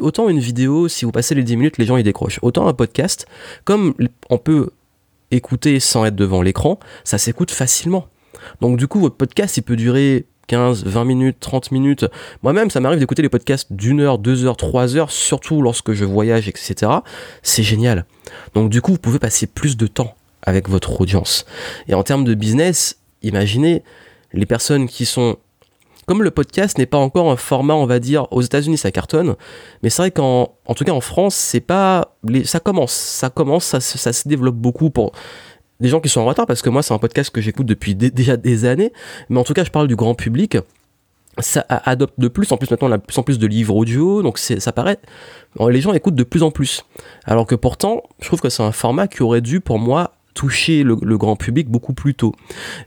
autant 0.01 0.29
une 0.29 0.39
vidéo, 0.39 0.87
si 0.87 1.03
vous 1.03 1.11
passez 1.11 1.33
les 1.33 1.41
10 1.41 1.57
minutes, 1.57 1.77
les 1.79 1.85
gens 1.85 1.97
y 1.97 2.03
décrochent. 2.03 2.37
Autant 2.43 2.67
un 2.67 2.73
podcast, 2.73 3.25
comme 3.65 3.95
on 4.29 4.37
peut 4.37 4.69
écouter 5.31 5.79
sans 5.79 6.05
être 6.05 6.15
devant 6.15 6.43
l'écran, 6.43 6.79
ça 7.03 7.17
s'écoute 7.17 7.49
facilement. 7.49 8.07
Donc 8.61 8.77
du 8.77 8.87
coup, 8.87 8.99
votre 8.99 9.15
podcast, 9.15 9.57
il 9.57 9.63
peut 9.63 9.75
durer 9.75 10.27
15, 10.51 10.83
20 10.83 11.05
minutes, 11.05 11.37
30 11.39 11.71
minutes. 11.71 12.05
Moi-même, 12.43 12.69
ça 12.69 12.81
m'arrive 12.81 12.99
d'écouter 12.99 13.21
les 13.21 13.29
podcasts 13.29 13.71
d'une 13.71 14.01
heure, 14.01 14.17
deux 14.17 14.43
heures, 14.43 14.57
trois 14.57 14.97
heures, 14.97 15.09
surtout 15.09 15.61
lorsque 15.61 15.93
je 15.93 16.03
voyage, 16.03 16.49
etc. 16.49 16.91
C'est 17.41 17.63
génial. 17.63 18.05
Donc 18.53 18.69
du 18.69 18.81
coup, 18.81 18.91
vous 18.91 18.97
pouvez 18.97 19.17
passer 19.17 19.47
plus 19.47 19.77
de 19.77 19.87
temps 19.87 20.13
avec 20.41 20.67
votre 20.67 20.99
audience. 20.99 21.45
Et 21.87 21.93
en 21.93 22.03
termes 22.03 22.25
de 22.25 22.33
business, 22.33 22.97
imaginez 23.21 23.81
les 24.33 24.45
personnes 24.45 24.87
qui 24.89 25.05
sont 25.05 25.37
comme 26.05 26.21
le 26.21 26.31
podcast 26.31 26.77
n'est 26.77 26.85
pas 26.85 26.97
encore 26.97 27.31
un 27.31 27.37
format, 27.37 27.75
on 27.75 27.85
va 27.85 27.99
dire, 27.99 28.27
aux 28.31 28.41
États-Unis 28.41 28.77
ça 28.77 28.91
cartonne, 28.91 29.35
mais 29.83 29.89
c'est 29.89 30.01
vrai 30.01 30.11
qu'en 30.11 30.55
en 30.65 30.73
tout 30.73 30.83
cas 30.83 30.91
en 30.91 30.99
France, 30.99 31.35
c'est 31.35 31.61
pas 31.61 32.17
ça 32.43 32.59
commence, 32.59 32.91
ça 32.91 33.29
commence, 33.29 33.63
ça, 33.63 33.79
ça 33.79 34.11
se 34.11 34.27
développe 34.27 34.55
beaucoup 34.55 34.89
pour 34.89 35.13
des 35.81 35.89
gens 35.89 35.99
qui 35.99 36.09
sont 36.09 36.21
en 36.21 36.25
retard 36.25 36.45
parce 36.45 36.61
que 36.61 36.69
moi 36.69 36.83
c'est 36.83 36.93
un 36.93 36.99
podcast 36.99 37.31
que 37.31 37.41
j'écoute 37.41 37.65
depuis 37.65 37.95
déjà 37.95 38.37
des 38.37 38.65
années, 38.65 38.93
mais 39.29 39.39
en 39.39 39.43
tout 39.43 39.53
cas 39.53 39.63
je 39.63 39.71
parle 39.71 39.87
du 39.87 39.95
grand 39.95 40.15
public. 40.15 40.57
Ça 41.39 41.65
adopte 41.69 42.19
de 42.19 42.27
plus 42.27 42.51
en 42.51 42.57
plus 42.57 42.69
maintenant 42.69 42.89
on 42.89 42.91
a 42.91 42.97
de 42.97 43.03
plus 43.03 43.17
en 43.17 43.23
plus 43.23 43.39
de 43.39 43.47
livres 43.47 43.75
audio, 43.75 44.21
donc 44.21 44.37
ça 44.37 44.71
paraît 44.71 44.99
les 45.59 45.81
gens 45.81 45.93
écoutent 45.93 46.15
de 46.15 46.23
plus 46.23 46.43
en 46.43 46.51
plus. 46.51 46.85
Alors 47.25 47.45
que 47.45 47.55
pourtant, 47.55 48.03
je 48.21 48.27
trouve 48.27 48.41
que 48.41 48.49
c'est 48.49 48.63
un 48.63 48.71
format 48.71 49.07
qui 49.07 49.23
aurait 49.23 49.41
dû 49.41 49.59
pour 49.59 49.79
moi 49.79 50.13
toucher 50.33 50.83
le, 50.83 50.95
grand 50.95 51.35
public 51.35 51.69
beaucoup 51.69 51.93
plus 51.93 52.15
tôt. 52.15 52.33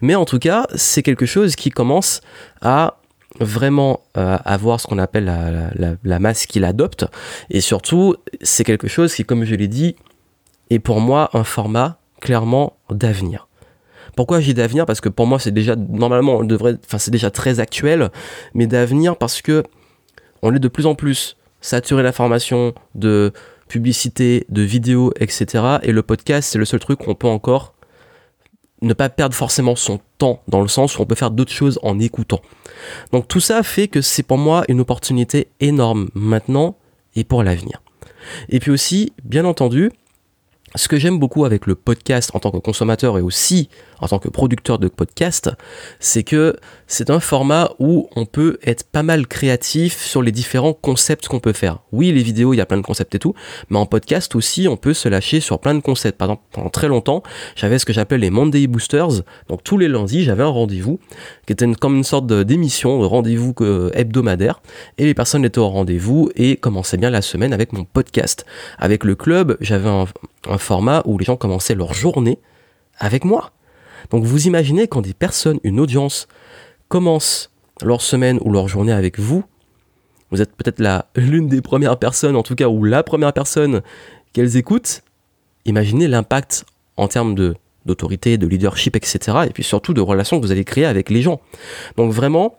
Mais 0.00 0.14
en 0.14 0.24
tout 0.24 0.38
cas, 0.38 0.66
c'est 0.74 1.02
quelque 1.02 1.26
chose 1.26 1.56
qui 1.56 1.70
commence 1.70 2.22
à 2.62 2.96
vraiment 3.40 4.00
euh, 4.16 4.38
avoir 4.44 4.80
ce 4.80 4.86
qu'on 4.86 4.98
appelle 4.98 5.24
la, 5.26 5.70
la, 5.74 5.94
la 6.02 6.18
masse 6.18 6.46
qu'il 6.46 6.64
adopte. 6.64 7.04
Et 7.50 7.60
surtout, 7.60 8.16
c'est 8.40 8.64
quelque 8.64 8.88
chose 8.88 9.14
qui, 9.14 9.24
comme 9.24 9.44
je 9.44 9.54
l'ai 9.54 9.68
dit, 9.68 9.96
est 10.70 10.78
pour 10.78 11.00
moi 11.00 11.30
un 11.34 11.44
format 11.44 11.98
clairement 12.20 12.76
d'avenir. 12.94 13.48
Pourquoi 14.16 14.40
j'ai 14.40 14.54
d'avenir? 14.54 14.86
Parce 14.86 15.00
que 15.00 15.08
pour 15.08 15.26
moi, 15.26 15.38
c'est 15.38 15.50
déjà, 15.50 15.76
normalement, 15.76 16.36
on 16.36 16.44
devrait, 16.44 16.76
enfin, 16.84 16.98
c'est 16.98 17.10
déjà 17.10 17.30
très 17.30 17.60
actuel, 17.60 18.10
mais 18.54 18.66
d'avenir 18.66 19.16
parce 19.16 19.42
que 19.42 19.64
on 20.42 20.54
est 20.54 20.58
de 20.58 20.68
plus 20.68 20.86
en 20.86 20.94
plus 20.94 21.36
saturé 21.60 22.02
d'informations, 22.02 22.74
de 22.94 23.32
publicité, 23.68 24.44
de 24.50 24.62
vidéos, 24.62 25.12
etc. 25.18 25.78
Et 25.82 25.92
le 25.92 26.02
podcast, 26.02 26.50
c'est 26.52 26.58
le 26.58 26.64
seul 26.64 26.80
truc 26.80 27.06
où 27.06 27.10
on 27.10 27.14
peut 27.14 27.26
encore 27.26 27.74
ne 28.82 28.92
pas 28.92 29.08
perdre 29.08 29.34
forcément 29.34 29.74
son 29.74 30.00
temps, 30.18 30.42
dans 30.46 30.60
le 30.60 30.68
sens 30.68 30.98
où 30.98 31.02
on 31.02 31.06
peut 31.06 31.14
faire 31.14 31.30
d'autres 31.30 31.52
choses 31.52 31.78
en 31.82 31.98
écoutant. 31.98 32.40
Donc 33.12 33.26
tout 33.28 33.40
ça 33.40 33.62
fait 33.62 33.88
que 33.88 34.02
c'est 34.02 34.22
pour 34.22 34.36
moi 34.36 34.64
une 34.68 34.80
opportunité 34.80 35.48
énorme 35.60 36.10
maintenant 36.14 36.76
et 37.16 37.24
pour 37.24 37.42
l'avenir. 37.42 37.82
Et 38.50 38.60
puis 38.60 38.70
aussi, 38.70 39.12
bien 39.24 39.44
entendu, 39.44 39.90
ce 40.76 40.88
que 40.88 40.98
j'aime 40.98 41.18
beaucoup 41.18 41.44
avec 41.44 41.66
le 41.66 41.74
podcast 41.74 42.30
en 42.34 42.40
tant 42.40 42.50
que 42.50 42.58
consommateur 42.58 43.18
et 43.18 43.22
aussi 43.22 43.68
en 44.04 44.08
tant 44.08 44.18
que 44.18 44.28
producteur 44.28 44.78
de 44.78 44.88
podcast, 44.88 45.50
c'est 45.98 46.24
que 46.24 46.56
c'est 46.86 47.08
un 47.08 47.20
format 47.20 47.70
où 47.78 48.08
on 48.16 48.26
peut 48.26 48.58
être 48.62 48.84
pas 48.84 49.02
mal 49.02 49.26
créatif 49.26 50.04
sur 50.04 50.20
les 50.20 50.30
différents 50.30 50.74
concepts 50.74 51.26
qu'on 51.26 51.40
peut 51.40 51.54
faire. 51.54 51.78
Oui, 51.90 52.12
les 52.12 52.22
vidéos, 52.22 52.52
il 52.52 52.58
y 52.58 52.60
a 52.60 52.66
plein 52.66 52.76
de 52.76 52.82
concepts 52.82 53.14
et 53.14 53.18
tout, 53.18 53.34
mais 53.70 53.78
en 53.78 53.86
podcast 53.86 54.34
aussi, 54.34 54.68
on 54.68 54.76
peut 54.76 54.92
se 54.92 55.08
lâcher 55.08 55.40
sur 55.40 55.58
plein 55.58 55.74
de 55.74 55.80
concepts. 55.80 56.18
Par 56.18 56.28
exemple, 56.28 56.42
pendant 56.52 56.68
très 56.68 56.88
longtemps, 56.88 57.22
j'avais 57.56 57.78
ce 57.78 57.86
que 57.86 57.94
j'appelais 57.94 58.18
les 58.18 58.28
Monday 58.30 58.66
Boosters. 58.66 59.22
Donc 59.48 59.64
tous 59.64 59.78
les 59.78 59.88
lundis, 59.88 60.22
j'avais 60.22 60.42
un 60.42 60.48
rendez-vous 60.48 61.00
qui 61.46 61.54
était 61.54 61.66
comme 61.80 61.96
une 61.96 62.04
sorte 62.04 62.26
d'émission, 62.26 63.00
de 63.00 63.06
rendez-vous 63.06 63.54
hebdomadaire, 63.94 64.60
et 64.98 65.06
les 65.06 65.14
personnes 65.14 65.46
étaient 65.46 65.58
au 65.58 65.68
rendez-vous 65.68 66.28
et 66.36 66.56
commençaient 66.56 66.98
bien 66.98 67.10
la 67.10 67.22
semaine 67.22 67.54
avec 67.54 67.72
mon 67.72 67.84
podcast. 67.84 68.44
Avec 68.78 69.04
le 69.04 69.14
club, 69.14 69.56
j'avais 69.60 69.88
un 69.88 70.58
format 70.58 71.02
où 71.06 71.16
les 71.16 71.24
gens 71.24 71.36
commençaient 71.36 71.74
leur 71.74 71.94
journée 71.94 72.38
avec 72.98 73.24
moi. 73.24 73.50
Donc 74.10 74.24
vous 74.24 74.46
imaginez 74.46 74.86
quand 74.88 75.02
des 75.02 75.14
personnes, 75.14 75.58
une 75.64 75.80
audience, 75.80 76.28
commence 76.88 77.50
leur 77.82 78.00
semaine 78.00 78.38
ou 78.42 78.52
leur 78.52 78.68
journée 78.68 78.92
avec 78.92 79.18
vous, 79.18 79.44
vous 80.30 80.42
êtes 80.42 80.54
peut-être 80.54 80.82
l'une 81.16 81.48
des 81.48 81.62
premières 81.62 81.98
personnes, 81.98 82.36
en 82.36 82.42
tout 82.42 82.54
cas, 82.54 82.68
ou 82.68 82.84
la 82.84 83.02
première 83.02 83.32
personne 83.32 83.82
qu'elles 84.32 84.56
écoutent, 84.56 85.02
imaginez 85.64 86.08
l'impact 86.08 86.64
en 86.96 87.08
termes 87.08 87.34
d'autorité, 87.86 88.38
de 88.38 88.46
leadership, 88.46 88.96
etc. 88.96 89.18
Et 89.46 89.50
puis 89.50 89.62
surtout 89.62 89.94
de 89.94 90.00
relations 90.00 90.40
que 90.40 90.44
vous 90.44 90.52
allez 90.52 90.64
créer 90.64 90.84
avec 90.84 91.10
les 91.10 91.22
gens. 91.22 91.40
Donc 91.96 92.12
vraiment, 92.12 92.56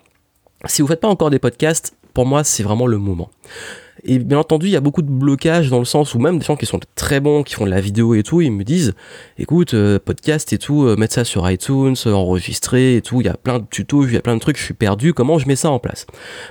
si 0.66 0.82
vous 0.82 0.88
ne 0.88 0.94
faites 0.94 1.02
pas 1.02 1.08
encore 1.08 1.30
des 1.30 1.40
podcasts, 1.40 1.96
pour 2.14 2.26
moi, 2.26 2.44
c'est 2.44 2.64
vraiment 2.64 2.88
le 2.88 2.98
moment. 2.98 3.30
Et 4.08 4.20
bien 4.20 4.38
entendu, 4.38 4.68
il 4.68 4.72
y 4.72 4.76
a 4.76 4.82
beaucoup 4.82 5.02
de 5.02 5.10
blocages 5.10 5.72
dans 5.72 5.80
le 5.80 5.86
sens 5.86 6.14
où 6.14 6.20
même 6.20 6.38
des 6.38 6.46
gens 6.46 6.56
qui 6.56 6.68
sont 6.68 6.80
très 6.94 7.20
bons, 7.20 7.42
qui 7.42 7.56
font 7.56 7.66
de 7.66 7.72
la 7.72 7.82
vidéo 7.82 8.14
et 8.14 8.22
tout, 8.22 8.40
ils 8.40 8.52
me 8.52 8.64
disent, 8.64 8.94
écoute, 9.40 9.74
euh, 9.74 9.98
podcast 9.98 10.54
et 10.54 10.60
tout, 10.60 10.84
euh, 10.84 10.96
mettre 10.96 11.16
ça 11.16 11.26
sur 11.26 11.50
iTunes, 11.50 11.96
euh, 12.06 12.14
enregistrer 12.14 12.98
et 12.98 13.02
tout, 13.02 13.22
il 13.22 13.26
y 13.26 13.30
a 13.30 13.34
plein 13.36 13.58
de 13.58 13.66
tutos, 13.66 14.06
il 14.06 14.14
y 14.14 14.18
a 14.18 14.22
plein 14.22 14.36
de 14.36 14.40
trucs, 14.40 14.58
je 14.58 14.64
suis 14.64 14.76
perdu, 14.76 15.16
comment 15.16 15.40
je 15.40 15.48
mets 15.48 15.56
ça 15.56 15.72
en 15.72 15.80
place? 15.80 16.06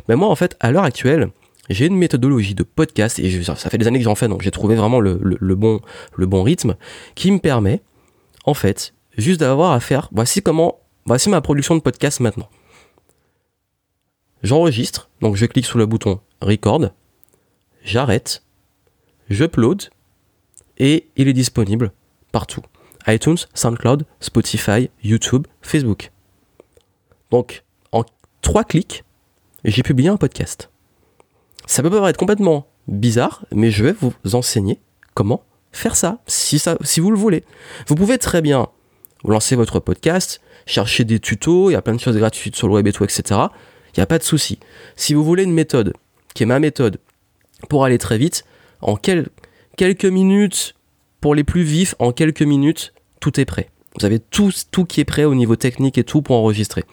Mais 0.09 0.17
moi, 0.17 0.29
en 0.29 0.35
fait, 0.35 0.57
à 0.59 0.73
l'heure 0.73 0.83
actuelle, 0.83 1.29
j'ai 1.71 1.87
une 1.87 1.97
méthodologie 1.97 2.57
de 2.57 2.65
podcast 2.65 3.21
et 3.21 3.43
ça 3.45 3.55
fait 3.55 3.79
des 3.79 3.87
années 3.87 4.01
que 4.01 4.05
j'en 4.05 4.17
fais, 4.17 4.27
donc 4.27 4.43
j'ai 4.43 4.51
trouvé 4.51 4.75
vraiment 4.75 4.99
le, 4.99 5.15
bon, 5.55 5.81
le 6.17 6.27
bon 6.27 6.43
rythme 6.43 6.75
qui 7.15 7.31
me 7.31 7.39
permet, 7.39 7.83
en 8.47 8.55
fait, 8.55 8.95
juste 9.17 9.39
d'avoir 9.39 9.71
à 9.71 9.79
faire, 9.79 10.09
voici 10.11 10.43
comment, 10.43 10.81
voici 11.07 11.29
ma 11.29 11.41
production 11.41 11.77
de 11.77 11.81
podcast 11.81 12.19
maintenant. 12.19 12.49
J'enregistre, 14.43 15.09
donc 15.21 15.37
je 15.37 15.47
clique 15.47 15.67
sur 15.67 15.79
le 15.79 15.87
bouton 15.87 16.19
record, 16.43 16.91
j'arrête, 17.85 18.43
j'upload 19.31 19.91
et 20.79 21.09
il 21.17 21.29
est 21.29 21.33
disponible 21.33 21.93
partout. 22.33 22.63
iTunes, 23.07 23.37
SoundCloud, 23.55 24.07
Spotify, 24.21 24.91
YouTube, 25.03 25.47
Facebook. 25.63 26.11
Donc 27.31 27.63
en 27.93 28.05
trois 28.43 28.65
clics, 28.65 29.05
j'ai 29.65 29.83
publié 29.83 30.09
un 30.09 30.17
podcast. 30.17 30.71
Ça 31.67 31.83
peut 31.83 31.91
paraître 31.91 32.19
complètement 32.19 32.67
bizarre, 32.89 33.45
mais 33.53 33.71
je 33.71 33.85
vais 33.85 33.93
vous 33.93 34.13
enseigner 34.35 34.81
comment 35.15 35.45
faire 35.73 35.97
ça, 35.97 36.19
si, 36.27 36.59
ça, 36.59 36.77
si 36.83 37.01
vous 37.01 37.11
le 37.11 37.17
voulez. 37.17 37.45
Vous 37.87 37.95
pouvez 37.95 38.19
très 38.19 38.43
bien 38.43 38.69
lancer 39.25 39.57
votre 39.57 39.81
podcast, 39.81 40.41
chercher 40.67 41.05
des 41.05 41.19
tutos, 41.19 41.71
il 41.71 41.73
y 41.73 41.77
a 41.77 41.83
plein 41.83 41.95
de 41.95 42.01
choses 42.01 42.17
gratuites 42.17 42.57
sur 42.57 42.69
le 42.69 42.75
web 42.75 42.87
et 42.87 42.93
tout, 42.93 43.05
etc. 43.05 43.23
Il 43.95 43.99
n'y 43.99 44.03
a 44.03 44.07
pas 44.07 44.19
de 44.19 44.23
souci. 44.23 44.59
Si 44.97 45.15
vous 45.15 45.25
voulez 45.25 45.45
une 45.45 45.53
méthode, 45.53 45.95
qui 46.35 46.43
est 46.43 46.47
ma 46.47 46.59
méthode, 46.59 46.99
pour 47.69 47.85
aller 47.85 47.99
très 47.99 48.19
vite, 48.19 48.45
en 48.81 48.97
quelques 48.97 50.05
minutes, 50.05 50.75
pour 51.21 51.35
les 51.35 51.45
plus 51.45 51.63
vifs, 51.63 51.95
en 51.99 52.13
quelques 52.13 52.43
minutes, 52.43 52.93
tout 53.21 53.41
est 53.41 53.45
prêt. 53.45 53.71
Vous 53.99 54.05
avez 54.05 54.19
tout, 54.19 54.51
tout 54.71 54.85
qui 54.85 55.01
est 55.01 55.05
prêt 55.05 55.25
au 55.25 55.35
niveau 55.35 55.57
technique 55.57 55.99
et 55.99 56.05
tout 56.05 56.21
pour 56.21 56.37
enregistrer. 56.37 56.85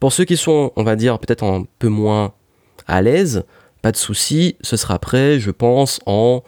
Pour 0.00 0.12
ceux 0.12 0.24
qui 0.24 0.36
sont, 0.36 0.72
on 0.76 0.84
va 0.84 0.96
dire, 0.96 1.18
peut-être 1.18 1.44
un 1.44 1.64
peu 1.78 1.88
moins 1.88 2.32
à 2.86 3.02
l'aise, 3.02 3.44
pas 3.82 3.92
de 3.92 3.96
souci, 3.96 4.56
ce 4.60 4.76
sera 4.76 4.98
prêt, 4.98 5.40
je 5.40 5.50
pense, 5.50 6.00
en 6.06 6.42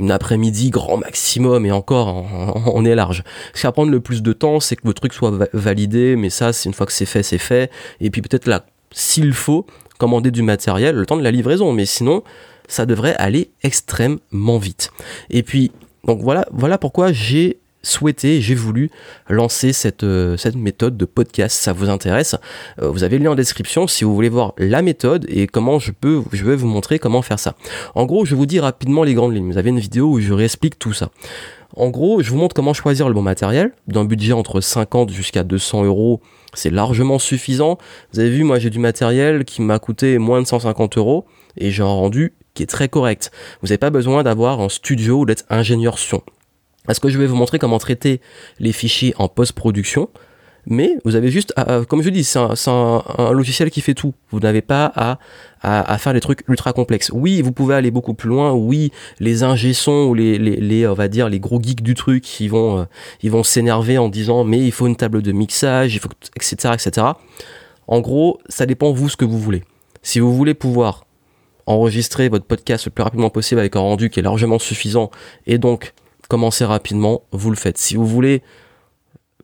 une 0.00 0.10
après-midi 0.10 0.70
grand 0.70 0.96
maximum 0.96 1.66
et 1.66 1.72
encore 1.72 2.24
on 2.74 2.84
est 2.84 2.94
large. 2.94 3.24
Ce 3.52 3.60
qui 3.60 3.66
va 3.66 3.72
prendre 3.72 3.90
le 3.90 4.00
plus 4.00 4.22
de 4.22 4.32
temps, 4.32 4.60
c'est 4.60 4.76
que 4.76 4.82
votre 4.84 5.00
truc 5.00 5.12
soit 5.12 5.32
validé, 5.52 6.16
mais 6.16 6.30
ça, 6.30 6.52
c'est 6.52 6.68
une 6.68 6.74
fois 6.74 6.86
que 6.86 6.92
c'est 6.92 7.06
fait, 7.06 7.22
c'est 7.22 7.38
fait. 7.38 7.70
Et 8.00 8.10
puis 8.10 8.22
peut-être 8.22 8.46
là, 8.46 8.64
s'il 8.90 9.32
faut, 9.32 9.66
commander 9.98 10.30
du 10.30 10.42
matériel, 10.42 10.96
le 10.96 11.06
temps 11.06 11.16
de 11.16 11.22
la 11.22 11.30
livraison. 11.30 11.72
Mais 11.72 11.86
sinon, 11.86 12.24
ça 12.72 12.86
devrait 12.86 13.14
aller 13.16 13.50
extrêmement 13.62 14.58
vite. 14.58 14.90
Et 15.30 15.42
puis, 15.42 15.70
donc 16.04 16.20
voilà, 16.20 16.46
voilà 16.52 16.78
pourquoi 16.78 17.12
j'ai 17.12 17.58
souhaité, 17.82 18.40
j'ai 18.40 18.54
voulu 18.54 18.90
lancer 19.28 19.72
cette, 19.72 20.04
euh, 20.04 20.36
cette 20.36 20.56
méthode 20.56 20.96
de 20.96 21.04
podcast. 21.04 21.56
Ça 21.56 21.72
vous 21.72 21.90
intéresse 21.90 22.36
euh, 22.80 22.90
Vous 22.90 23.02
avez 23.02 23.18
le 23.18 23.24
lien 23.24 23.32
en 23.32 23.34
description 23.34 23.86
si 23.86 24.04
vous 24.04 24.14
voulez 24.14 24.28
voir 24.28 24.54
la 24.56 24.82
méthode 24.82 25.26
et 25.28 25.46
comment 25.46 25.78
je 25.78 25.92
peux, 25.92 26.22
je 26.32 26.44
vais 26.44 26.56
vous 26.56 26.68
montrer 26.68 26.98
comment 26.98 27.22
faire 27.22 27.38
ça. 27.38 27.54
En 27.94 28.04
gros, 28.06 28.24
je 28.24 28.34
vous 28.34 28.46
dis 28.46 28.60
rapidement 28.60 29.02
les 29.04 29.14
grandes 29.14 29.34
lignes. 29.34 29.50
Vous 29.50 29.58
avez 29.58 29.70
une 29.70 29.80
vidéo 29.80 30.10
où 30.10 30.20
je 30.20 30.32
réexplique 30.32 30.78
tout 30.78 30.92
ça. 30.92 31.10
En 31.74 31.88
gros, 31.88 32.22
je 32.22 32.30
vous 32.30 32.36
montre 32.36 32.54
comment 32.54 32.74
choisir 32.74 33.08
le 33.08 33.14
bon 33.14 33.22
matériel. 33.22 33.72
D'un 33.88 34.04
budget 34.04 34.32
entre 34.32 34.60
50 34.60 35.10
jusqu'à 35.10 35.42
200 35.42 35.84
euros, 35.84 36.20
c'est 36.52 36.70
largement 36.70 37.18
suffisant. 37.18 37.78
Vous 38.12 38.20
avez 38.20 38.30
vu, 38.30 38.44
moi 38.44 38.58
j'ai 38.58 38.70
du 38.70 38.78
matériel 38.78 39.44
qui 39.44 39.62
m'a 39.62 39.78
coûté 39.78 40.18
moins 40.18 40.42
de 40.42 40.46
150 40.46 40.98
euros 40.98 41.24
et 41.56 41.70
j'ai 41.70 41.82
rendu 41.82 42.34
qui 42.54 42.62
est 42.62 42.66
très 42.66 42.88
correct. 42.88 43.30
Vous 43.60 43.68
n'avez 43.68 43.78
pas 43.78 43.90
besoin 43.90 44.22
d'avoir 44.22 44.60
un 44.60 44.68
studio 44.68 45.20
ou 45.20 45.26
d'être 45.26 45.44
ingénieur 45.50 45.98
son. 45.98 46.22
Est-ce 46.88 47.00
que 47.00 47.08
je 47.08 47.18
vais 47.18 47.26
vous 47.26 47.36
montrer 47.36 47.58
comment 47.58 47.78
traiter 47.78 48.20
les 48.58 48.72
fichiers 48.72 49.14
en 49.18 49.28
post-production 49.28 50.08
mais 50.66 50.98
vous 51.04 51.16
avez 51.16 51.30
juste, 51.30 51.52
comme 51.88 52.02
je 52.02 52.10
dis, 52.10 52.22
c'est 52.22 52.38
un, 52.38 53.32
logiciel 53.32 53.70
qui 53.70 53.80
fait 53.80 53.94
tout. 53.94 54.14
Vous 54.30 54.38
n'avez 54.38 54.62
pas 54.62 54.92
à, 54.94 55.18
à, 55.60 55.98
faire 55.98 56.12
des 56.12 56.20
trucs 56.20 56.44
ultra 56.48 56.72
complexes. 56.72 57.10
Oui, 57.12 57.42
vous 57.42 57.50
pouvez 57.52 57.74
aller 57.74 57.90
beaucoup 57.90 58.14
plus 58.14 58.28
loin. 58.28 58.52
Oui, 58.52 58.92
les 59.18 59.42
ingé 59.42 59.72
ou 59.88 60.14
les, 60.14 60.38
les, 60.38 60.86
on 60.86 60.94
va 60.94 61.08
dire, 61.08 61.28
les 61.28 61.40
gros 61.40 61.60
geeks 61.60 61.82
du 61.82 61.94
truc, 61.94 62.40
ils 62.40 62.48
vont, 62.48 62.80
euh, 62.80 62.84
ils 63.22 63.30
vont 63.30 63.42
s'énerver 63.42 63.98
en 63.98 64.08
disant, 64.08 64.44
mais 64.44 64.60
il 64.60 64.70
faut 64.70 64.86
une 64.86 64.96
table 64.96 65.22
de 65.22 65.32
mixage, 65.32 65.94
il 65.94 65.98
faut, 65.98 66.08
etc., 66.36 66.74
etc. 66.74 67.06
En 67.88 68.00
gros, 68.00 68.38
ça 68.48 68.64
dépend 68.64 68.92
vous 68.92 69.08
ce 69.08 69.16
que 69.16 69.24
vous 69.24 69.40
voulez. 69.40 69.64
Si 70.02 70.20
vous 70.20 70.34
voulez 70.34 70.54
pouvoir 70.54 71.06
enregistrer 71.66 72.28
votre 72.28 72.44
podcast 72.44 72.86
le 72.86 72.90
plus 72.90 73.02
rapidement 73.02 73.30
possible 73.30 73.60
avec 73.60 73.76
un 73.76 73.80
rendu 73.80 74.10
qui 74.10 74.20
est 74.20 74.22
largement 74.22 74.58
suffisant 74.58 75.10
et 75.46 75.58
donc 75.58 75.94
commencer 76.28 76.64
rapidement, 76.64 77.22
vous 77.32 77.50
le 77.50 77.56
faites. 77.56 77.78
Si 77.78 77.94
vous 77.94 78.06
voulez 78.06 78.42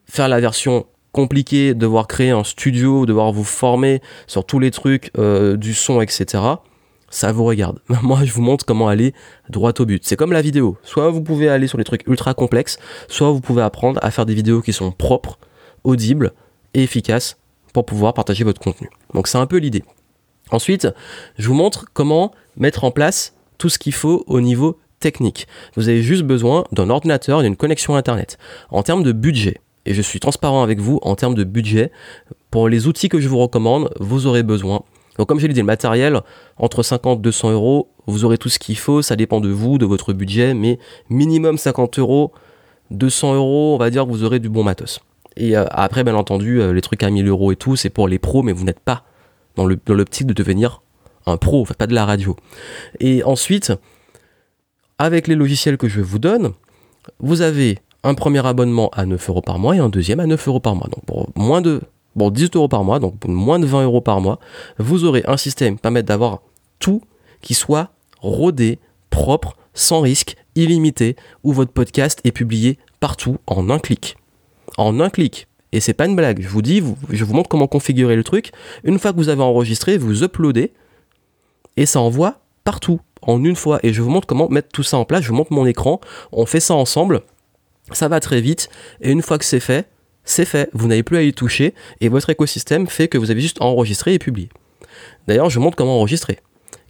faire 0.06 0.28
la 0.28 0.40
version 0.40 0.86
compliquée, 1.12 1.74
devoir 1.74 2.06
créer 2.06 2.30
un 2.30 2.44
studio, 2.44 3.06
devoir 3.06 3.32
vous 3.32 3.44
former 3.44 4.00
sur 4.26 4.44
tous 4.44 4.58
les 4.58 4.70
trucs 4.70 5.10
euh, 5.18 5.56
du 5.56 5.74
son, 5.74 6.00
etc., 6.00 6.42
ça 7.10 7.32
vous 7.32 7.44
regarde. 7.44 7.80
Moi, 8.02 8.24
je 8.24 8.32
vous 8.32 8.42
montre 8.42 8.64
comment 8.64 8.88
aller 8.88 9.14
droit 9.48 9.72
au 9.78 9.86
but. 9.86 10.04
C'est 10.04 10.16
comme 10.16 10.32
la 10.32 10.42
vidéo. 10.42 10.76
Soit 10.82 11.10
vous 11.10 11.22
pouvez 11.22 11.48
aller 11.48 11.66
sur 11.66 11.78
les 11.78 11.84
trucs 11.84 12.06
ultra 12.06 12.34
complexes, 12.34 12.78
soit 13.08 13.30
vous 13.30 13.40
pouvez 13.40 13.62
apprendre 13.62 13.98
à 14.02 14.10
faire 14.10 14.26
des 14.26 14.34
vidéos 14.34 14.60
qui 14.60 14.72
sont 14.72 14.92
propres, 14.92 15.38
audibles 15.84 16.32
et 16.74 16.82
efficaces 16.82 17.38
pour 17.72 17.86
pouvoir 17.86 18.14
partager 18.14 18.44
votre 18.44 18.60
contenu. 18.60 18.88
Donc 19.14 19.26
c'est 19.28 19.38
un 19.38 19.46
peu 19.46 19.56
l'idée. 19.56 19.84
Ensuite, 20.50 20.88
je 21.38 21.48
vous 21.48 21.54
montre 21.54 21.86
comment 21.92 22.32
mettre 22.56 22.84
en 22.84 22.90
place 22.90 23.34
tout 23.58 23.68
ce 23.68 23.78
qu'il 23.78 23.94
faut 23.94 24.24
au 24.26 24.40
niveau 24.40 24.78
technique. 25.00 25.46
Vous 25.76 25.88
avez 25.88 26.02
juste 26.02 26.22
besoin 26.22 26.64
d'un 26.72 26.90
ordinateur 26.90 27.40
et 27.40 27.44
d'une 27.44 27.56
connexion 27.56 27.96
Internet. 27.96 28.38
En 28.70 28.82
termes 28.82 29.02
de 29.02 29.12
budget, 29.12 29.60
et 29.86 29.94
je 29.94 30.02
suis 30.02 30.20
transparent 30.20 30.62
avec 30.62 30.80
vous 30.80 30.98
en 31.02 31.14
termes 31.16 31.34
de 31.34 31.44
budget, 31.44 31.90
pour 32.50 32.68
les 32.68 32.86
outils 32.86 33.08
que 33.08 33.20
je 33.20 33.28
vous 33.28 33.38
recommande, 33.38 33.90
vous 34.00 34.26
aurez 34.26 34.42
besoin. 34.42 34.82
Donc 35.18 35.28
comme 35.28 35.40
j'ai 35.40 35.48
dit, 35.48 35.60
le 35.60 35.66
matériel, 35.66 36.20
entre 36.56 36.82
50 36.82 37.18
et 37.18 37.22
200 37.22 37.52
euros, 37.52 37.88
vous 38.06 38.24
aurez 38.24 38.38
tout 38.38 38.48
ce 38.48 38.58
qu'il 38.58 38.78
faut, 38.78 39.02
ça 39.02 39.16
dépend 39.16 39.40
de 39.40 39.48
vous, 39.48 39.78
de 39.78 39.86
votre 39.86 40.12
budget, 40.12 40.54
mais 40.54 40.78
minimum 41.10 41.58
50 41.58 41.98
euros, 41.98 42.32
200 42.90 43.34
euros, 43.34 43.74
on 43.74 43.78
va 43.78 43.90
dire 43.90 44.04
que 44.04 44.10
vous 44.10 44.24
aurez 44.24 44.38
du 44.38 44.48
bon 44.48 44.62
matos. 44.62 45.00
Et 45.36 45.56
euh, 45.56 45.64
après, 45.70 46.04
bien 46.04 46.14
entendu, 46.14 46.60
euh, 46.60 46.72
les 46.72 46.80
trucs 46.80 47.02
à 47.02 47.10
1000 47.10 47.26
euros 47.28 47.52
et 47.52 47.56
tout, 47.56 47.76
c'est 47.76 47.90
pour 47.90 48.08
les 48.08 48.18
pros, 48.18 48.42
mais 48.42 48.52
vous 48.52 48.64
n'êtes 48.64 48.80
pas 48.80 49.04
dans 49.66 49.94
l'optique 49.94 50.26
de 50.26 50.32
devenir 50.32 50.82
un 51.26 51.36
pro, 51.36 51.66
pas 51.76 51.86
de 51.86 51.94
la 51.94 52.04
radio. 52.04 52.36
Et 53.00 53.22
ensuite, 53.24 53.72
avec 54.98 55.28
les 55.28 55.34
logiciels 55.34 55.76
que 55.76 55.88
je 55.88 56.00
vous 56.00 56.18
donne, 56.18 56.52
vous 57.20 57.42
avez 57.42 57.78
un 58.04 58.14
premier 58.14 58.44
abonnement 58.46 58.90
à 58.90 59.06
9 59.06 59.28
euros 59.28 59.42
par 59.42 59.58
mois 59.58 59.76
et 59.76 59.78
un 59.78 59.88
deuxième 59.88 60.20
à 60.20 60.26
9 60.26 60.48
euros 60.48 60.60
par 60.60 60.74
mois. 60.74 60.88
Donc 60.88 61.04
pour 61.04 61.28
moins 61.36 61.60
de 61.60 61.82
bon 62.16 62.30
18 62.30 62.56
euros 62.56 62.68
par 62.68 62.84
mois, 62.84 62.98
donc 62.98 63.14
moins 63.26 63.58
de 63.58 63.66
20 63.66 63.84
euros 63.84 64.00
par 64.00 64.20
mois, 64.20 64.38
vous 64.78 65.04
aurez 65.04 65.22
un 65.26 65.36
système 65.36 65.76
qui 65.76 65.82
permet 65.82 66.02
d'avoir 66.02 66.40
tout 66.78 67.02
qui 67.42 67.54
soit 67.54 67.90
rodé, 68.20 68.78
propre, 69.10 69.56
sans 69.74 70.00
risque, 70.00 70.36
illimité, 70.54 71.16
où 71.44 71.52
votre 71.52 71.72
podcast 71.72 72.20
est 72.24 72.32
publié 72.32 72.78
partout 73.00 73.38
en 73.46 73.70
un 73.70 73.78
clic. 73.78 74.16
En 74.76 75.00
un 75.00 75.10
clic. 75.10 75.46
Et 75.72 75.80
c'est 75.80 75.94
pas 75.94 76.06
une 76.06 76.16
blague. 76.16 76.40
Je 76.40 76.48
vous 76.48 76.62
dis, 76.62 76.82
je 77.10 77.24
vous 77.24 77.34
montre 77.34 77.48
comment 77.48 77.66
configurer 77.66 78.16
le 78.16 78.24
truc. 78.24 78.52
Une 78.84 78.98
fois 78.98 79.12
que 79.12 79.18
vous 79.18 79.28
avez 79.28 79.42
enregistré, 79.42 79.98
vous 79.98 80.24
uploadez 80.24 80.72
et 81.76 81.86
ça 81.86 82.00
envoie 82.00 82.40
partout 82.64 83.00
en 83.22 83.44
une 83.44 83.56
fois. 83.56 83.78
Et 83.82 83.92
je 83.92 84.02
vous 84.02 84.10
montre 84.10 84.26
comment 84.26 84.48
mettre 84.48 84.68
tout 84.72 84.82
ça 84.82 84.96
en 84.96 85.04
place. 85.04 85.22
Je 85.22 85.28
vous 85.28 85.34
montre 85.34 85.52
mon 85.52 85.66
écran. 85.66 86.00
On 86.32 86.46
fait 86.46 86.60
ça 86.60 86.74
ensemble. 86.74 87.22
Ça 87.92 88.08
va 88.08 88.20
très 88.20 88.40
vite. 88.40 88.68
Et 89.00 89.10
une 89.10 89.22
fois 89.22 89.38
que 89.38 89.44
c'est 89.44 89.60
fait, 89.60 89.88
c'est 90.24 90.44
fait. 90.44 90.70
Vous 90.72 90.88
n'avez 90.88 91.02
plus 91.02 91.16
à 91.16 91.22
y 91.22 91.32
toucher. 91.32 91.74
Et 92.00 92.08
votre 92.08 92.30
écosystème 92.30 92.86
fait 92.86 93.08
que 93.08 93.18
vous 93.18 93.30
avez 93.30 93.40
juste 93.40 93.60
enregistré 93.60 94.14
et 94.14 94.18
publié. 94.18 94.48
D'ailleurs, 95.26 95.50
je 95.50 95.58
vous 95.58 95.64
montre 95.64 95.76
comment 95.76 95.96
enregistrer. 95.96 96.38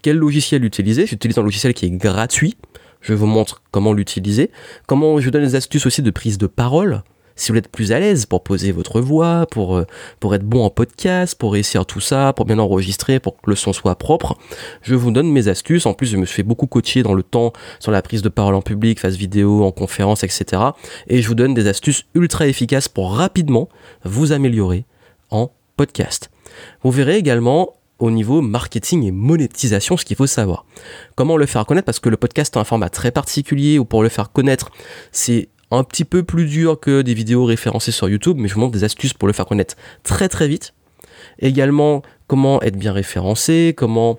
Quel 0.03 0.17
logiciel 0.17 0.65
utiliser? 0.65 1.07
J'utilise 1.07 1.39
un 1.39 1.43
logiciel 1.43 1.75
qui 1.75 1.87
est 1.87 1.91
gratuit. 1.91 2.57
Je 3.01 3.15
vous 3.15 3.27
montre 3.27 3.63
comment 3.71 3.93
l'utiliser. 3.93 4.51
Comment 4.87 5.19
je 5.21 5.27
vous 5.27 5.31
donne 5.31 5.45
des 5.45 5.55
astuces 5.55 5.87
aussi 5.87 6.03
de 6.03 6.11
prise 6.11 6.39
de 6.39 6.47
parole 6.47 7.03
si 7.39 7.53
vous 7.53 7.59
êtes 7.59 7.69
plus 7.69 7.93
à 7.93 8.01
l'aise 8.01 8.27
pour 8.27 8.43
poser 8.43 8.73
votre 8.73 9.01
voix, 9.01 9.47
pour, 9.51 9.77
euh, 9.77 9.87
pour 10.21 10.35
être 10.35 10.45
bon 10.45 10.65
en 10.65 10.71
podcast, 10.71 11.37
pour 11.37 11.53
réussir 11.53 11.87
tout 11.87 12.01
ça, 12.01 12.35
pour 12.35 12.45
bien 12.45 12.59
enregistrer, 12.59 13.21
pour 13.21 13.41
que 13.41 13.49
le 13.49 13.57
son 13.57 13.73
soit 13.73 13.95
propre, 13.95 14.37
je 14.83 14.95
vous 14.95 15.11
donne 15.11 15.31
mes 15.31 15.49
astuces. 15.49 15.87
En 15.87 15.95
plus, 15.95 16.09
je 16.09 16.17
me 16.17 16.27
suis 16.27 16.37
fait 16.37 16.43
beaucoup 16.43 16.67
coacher 16.67 17.03
dans 17.03 17.15
le 17.15 17.23
temps 17.23 17.53
sur 17.79 17.93
la 17.93 18.03
prise 18.03 18.23
de 18.23 18.29
parole 18.29 18.55
en 18.55 18.61
public, 18.61 19.01
face 19.01 19.15
vidéo, 19.15 19.65
en 19.65 19.71
conférence, 19.71 20.25
etc. 20.25 20.63
Et 21.07 21.23
je 21.23 21.29
vous 21.29 21.37
donne 21.37 21.55
des 21.55 21.69
astuces 21.69 22.05
ultra 22.15 22.47
efficaces 22.47 22.89
pour 22.89 23.15
rapidement 23.15 23.69
vous 24.05 24.33
améliorer 24.33 24.85
en 25.31 25.53
podcast. 25.77 26.31
Vous 26.83 26.91
verrez 26.91 27.17
également 27.17 27.75
au 27.99 28.11
niveau 28.11 28.41
marketing 28.41 29.05
et 29.05 29.11
monétisation, 29.11 29.97
ce 29.97 30.05
qu'il 30.05 30.17
faut 30.17 30.27
savoir. 30.27 30.65
Comment 31.15 31.37
le 31.37 31.47
faire 31.47 31.67
connaître? 31.67 31.87
Parce 31.87 32.01
que 32.01 32.09
le 32.09 32.17
podcast 32.17 32.57
est 32.57 32.59
un 32.59 32.65
format 32.65 32.91
très 32.91 33.11
particulier, 33.11 33.79
ou 33.79 33.85
pour 33.85 34.03
le 34.03 34.09
faire 34.09 34.33
connaître, 34.33 34.71
c'est 35.11 35.49
un 35.71 35.85
petit 35.85 36.05
peu 36.05 36.23
plus 36.23 36.47
dur 36.47 36.81
que 36.81 37.03
des 37.03 37.15
vidéos 37.15 37.45
référencées 37.45 37.93
sur 37.93 38.09
YouTube, 38.09 38.37
mais 38.39 38.49
je 38.49 38.55
vous 38.55 38.61
montre 38.61 38.73
des 38.73 38.85
astuces 38.85 39.13
pour 39.13 39.27
le 39.27 39.35
faire 39.35 39.47
connaître 39.47 39.77
très 40.03 40.29
très 40.29 40.49
vite. 40.49 40.75
Également, 41.41 42.03
comment 42.27 42.63
être 42.63 42.77
bien 42.77 42.93
référencé, 42.93 43.75
comment 43.77 44.19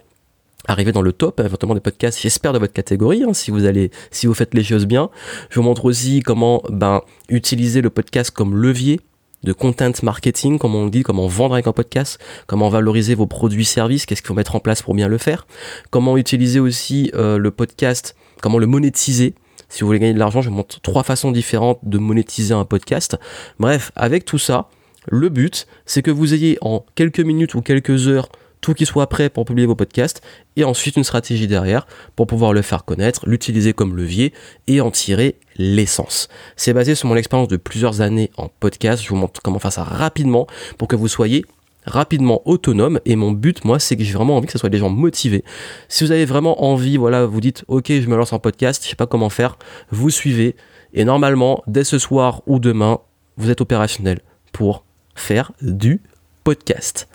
arriver 0.67 0.91
dans 0.91 1.01
le 1.01 1.13
top 1.13 1.39
éventuellement 1.39 1.73
des 1.73 1.81
podcasts 1.81 2.19
j'espère 2.19 2.51
de 2.51 2.59
votre 2.59 2.73
catégorie 2.73 3.23
hein, 3.23 3.33
si 3.33 3.49
vous 3.49 3.65
allez 3.65 3.91
si 4.11 4.27
vous 4.27 4.33
faites 4.33 4.53
les 4.53 4.63
choses 4.63 4.85
bien 4.85 5.09
je 5.49 5.57
vous 5.57 5.65
montre 5.65 5.85
aussi 5.85 6.19
comment 6.19 6.61
ben 6.69 7.01
utiliser 7.29 7.79
le 7.79 7.89
podcast 7.89 8.29
comme 8.29 8.57
levier 8.57 8.99
de 9.43 9.53
content 9.53 9.91
marketing, 10.03 10.57
comme 10.57 10.75
on 10.75 10.87
dit, 10.87 11.03
comment 11.03 11.27
vendre 11.27 11.53
avec 11.53 11.67
un 11.67 11.71
podcast, 11.71 12.19
comment 12.47 12.69
valoriser 12.69 13.15
vos 13.15 13.27
produits 13.27 13.65
services, 13.65 14.05
qu'est-ce 14.05 14.21
qu'il 14.21 14.27
faut 14.27 14.33
mettre 14.33 14.55
en 14.55 14.59
place 14.59 14.81
pour 14.81 14.93
bien 14.93 15.07
le 15.07 15.17
faire, 15.17 15.47
comment 15.89 16.17
utiliser 16.17 16.59
aussi 16.59 17.11
euh, 17.15 17.37
le 17.37 17.51
podcast, 17.51 18.15
comment 18.41 18.59
le 18.59 18.67
monétiser. 18.67 19.35
Si 19.69 19.81
vous 19.81 19.87
voulez 19.87 19.99
gagner 19.99 20.13
de 20.13 20.19
l'argent, 20.19 20.41
je 20.41 20.49
vous 20.49 20.55
montre 20.55 20.81
trois 20.81 21.03
façons 21.03 21.31
différentes 21.31 21.79
de 21.83 21.97
monétiser 21.97 22.53
un 22.53 22.65
podcast. 22.65 23.17
Bref, 23.59 23.91
avec 23.95 24.25
tout 24.25 24.39
ça, 24.39 24.69
le 25.07 25.29
but, 25.29 25.67
c'est 25.85 26.01
que 26.01 26.11
vous 26.11 26.33
ayez 26.33 26.57
en 26.61 26.85
quelques 26.95 27.19
minutes 27.19 27.53
ou 27.55 27.61
quelques 27.61 28.07
heures 28.07 28.29
tout 28.61 28.73
qui 28.73 28.85
soit 28.85 29.07
prêt 29.07 29.29
pour 29.29 29.45
publier 29.45 29.65
vos 29.65 29.75
podcasts, 29.75 30.21
et 30.55 30.63
ensuite 30.63 30.97
une 30.97 31.03
stratégie 31.03 31.47
derrière 31.47 31.87
pour 32.15 32.27
pouvoir 32.27 32.53
le 32.53 32.61
faire 32.61 32.85
connaître, 32.85 33.27
l'utiliser 33.27 33.73
comme 33.73 33.95
levier 33.95 34.33
et 34.67 34.81
en 34.81 34.91
tirer 34.91 35.35
l'essence. 35.55 36.27
C'est 36.55 36.73
basé 36.73 36.95
sur 36.95 37.07
mon 37.07 37.15
expérience 37.15 37.47
de 37.47 37.57
plusieurs 37.57 38.01
années 38.01 38.31
en 38.37 38.49
podcast, 38.59 39.03
je 39.03 39.09
vous 39.09 39.15
montre 39.15 39.41
comment 39.41 39.59
faire 39.59 39.71
ça 39.71 39.83
rapidement 39.83 40.47
pour 40.77 40.87
que 40.87 40.95
vous 40.95 41.07
soyez 41.07 41.45
rapidement 41.89 42.41
autonome 42.45 42.99
et 43.05 43.15
mon 43.15 43.31
but 43.31 43.65
moi 43.65 43.79
c'est 43.79 43.97
que 43.97 44.03
j'ai 44.03 44.13
vraiment 44.13 44.37
envie 44.37 44.45
que 44.45 44.51
ce 44.51 44.57
soit 44.57 44.69
des 44.69 44.77
gens 44.77 44.89
motivés 44.89 45.43
si 45.87 46.03
vous 46.03 46.11
avez 46.11 46.25
vraiment 46.25 46.63
envie 46.63 46.97
voilà 46.97 47.25
vous 47.25 47.41
dites 47.41 47.65
ok 47.67 47.87
je 47.87 48.07
me 48.07 48.15
lance 48.15 48.33
en 48.33 48.39
podcast 48.39 48.83
je 48.83 48.89
sais 48.89 48.95
pas 48.95 49.07
comment 49.07 49.29
faire 49.29 49.57
vous 49.91 50.09
suivez 50.09 50.55
et 50.93 51.03
normalement 51.03 51.63
dès 51.67 51.83
ce 51.83 51.97
soir 51.99 52.41
ou 52.47 52.59
demain 52.59 52.99
vous 53.37 53.49
êtes 53.49 53.61
opérationnel 53.61 54.19
pour 54.51 54.83
faire 55.15 55.51
du 55.61 56.01
podcast. 56.43 57.07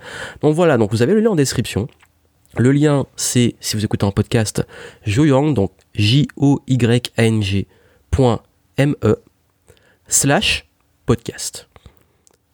Donc 0.43 0.55
voilà, 0.55 0.79
donc 0.79 0.91
vous 0.93 1.03
avez 1.03 1.13
le 1.15 1.21
lien 1.21 1.31
en 1.31 1.37
description. 1.37 1.89
Le 2.57 2.71
lien, 2.71 3.07
c'est, 3.17 3.57
si 3.61 3.77
vous 3.77 3.85
écoutez 3.85 4.07
un 4.07 4.13
podcast, 4.13 4.65
Joyang, 5.05 5.55
donc 5.55 5.73
J-O-Y-A-N-G.me 5.95 6.57
slash 10.07 10.67
podcast. 11.07 11.69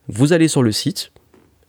Vous 0.09 0.33
allez 0.33 0.49
sur 0.49 0.63
le 0.63 0.73
site 0.73 1.13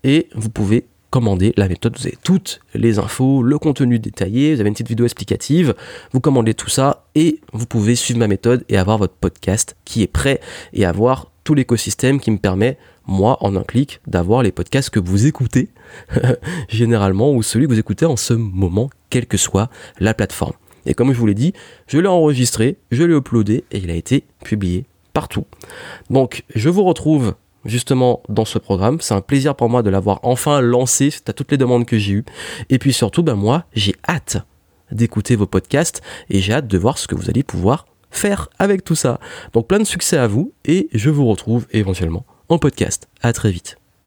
et 0.03 0.27
vous 0.35 0.49
pouvez 0.49 0.85
commander 1.09 1.53
la 1.57 1.67
méthode. 1.67 1.97
Vous 1.97 2.07
avez 2.07 2.17
toutes 2.23 2.61
les 2.73 2.97
infos, 2.97 3.43
le 3.43 3.59
contenu 3.59 3.99
détaillé, 3.99 4.55
vous 4.55 4.61
avez 4.61 4.69
une 4.69 4.73
petite 4.73 4.87
vidéo 4.87 5.05
explicative, 5.05 5.75
vous 6.13 6.21
commandez 6.21 6.53
tout 6.53 6.69
ça 6.69 7.05
et 7.15 7.41
vous 7.53 7.65
pouvez 7.65 7.95
suivre 7.95 8.19
ma 8.19 8.27
méthode 8.27 8.63
et 8.69 8.77
avoir 8.77 8.97
votre 8.97 9.13
podcast 9.13 9.75
qui 9.85 10.01
est 10.01 10.07
prêt 10.07 10.39
et 10.73 10.85
avoir 10.85 11.29
tout 11.43 11.53
l'écosystème 11.53 12.19
qui 12.19 12.31
me 12.31 12.37
permet 12.37 12.77
moi, 13.07 13.37
en 13.41 13.55
un 13.55 13.63
clic, 13.63 13.99
d'avoir 14.07 14.43
les 14.43 14.51
podcasts 14.51 14.89
que 14.89 14.99
vous 14.99 15.25
écoutez 15.25 15.69
généralement 16.69 17.33
ou 17.33 17.43
celui 17.43 17.65
que 17.65 17.73
vous 17.73 17.79
écoutez 17.79 18.05
en 18.05 18.15
ce 18.15 18.33
moment, 18.33 18.89
quelle 19.09 19.25
que 19.25 19.37
soit 19.37 19.69
la 19.99 20.13
plateforme. 20.13 20.53
Et 20.85 20.93
comme 20.93 21.11
je 21.11 21.17
vous 21.17 21.25
l'ai 21.25 21.33
dit, 21.33 21.53
je 21.87 21.99
l'ai 21.99 22.07
enregistré, 22.07 22.77
je 22.91 23.03
l'ai 23.03 23.15
uploadé 23.15 23.63
et 23.71 23.79
il 23.79 23.91
a 23.91 23.95
été 23.95 24.23
publié 24.43 24.85
partout. 25.13 25.45
Donc, 26.09 26.43
je 26.55 26.69
vous 26.69 26.83
retrouve 26.83 27.35
justement 27.65 28.21
dans 28.29 28.45
ce 28.45 28.57
programme. 28.57 29.01
C'est 29.01 29.13
un 29.13 29.21
plaisir 29.21 29.55
pour 29.55 29.69
moi 29.69 29.83
de 29.83 29.89
l'avoir 29.89 30.19
enfin 30.23 30.61
lancé 30.61 31.13
à 31.27 31.33
toutes 31.33 31.51
les 31.51 31.57
demandes 31.57 31.85
que 31.85 31.97
j'ai 31.97 32.13
eues. 32.13 32.25
Et 32.69 32.79
puis 32.79 32.93
surtout, 32.93 33.23
ben 33.23 33.35
moi, 33.35 33.65
j'ai 33.73 33.95
hâte 34.07 34.37
d'écouter 34.91 35.35
vos 35.35 35.47
podcasts 35.47 36.01
et 36.29 36.39
j'ai 36.39 36.53
hâte 36.53 36.67
de 36.67 36.77
voir 36.77 36.97
ce 36.97 37.07
que 37.07 37.15
vous 37.15 37.29
allez 37.29 37.43
pouvoir 37.43 37.85
faire 38.09 38.49
avec 38.59 38.83
tout 38.83 38.95
ça. 38.95 39.19
Donc 39.53 39.67
plein 39.67 39.79
de 39.79 39.85
succès 39.85 40.17
à 40.17 40.27
vous 40.27 40.53
et 40.65 40.89
je 40.93 41.09
vous 41.09 41.25
retrouve 41.25 41.67
éventuellement 41.71 42.25
en 42.49 42.57
podcast. 42.57 43.07
À 43.21 43.33
très 43.33 43.51
vite. 43.51 43.80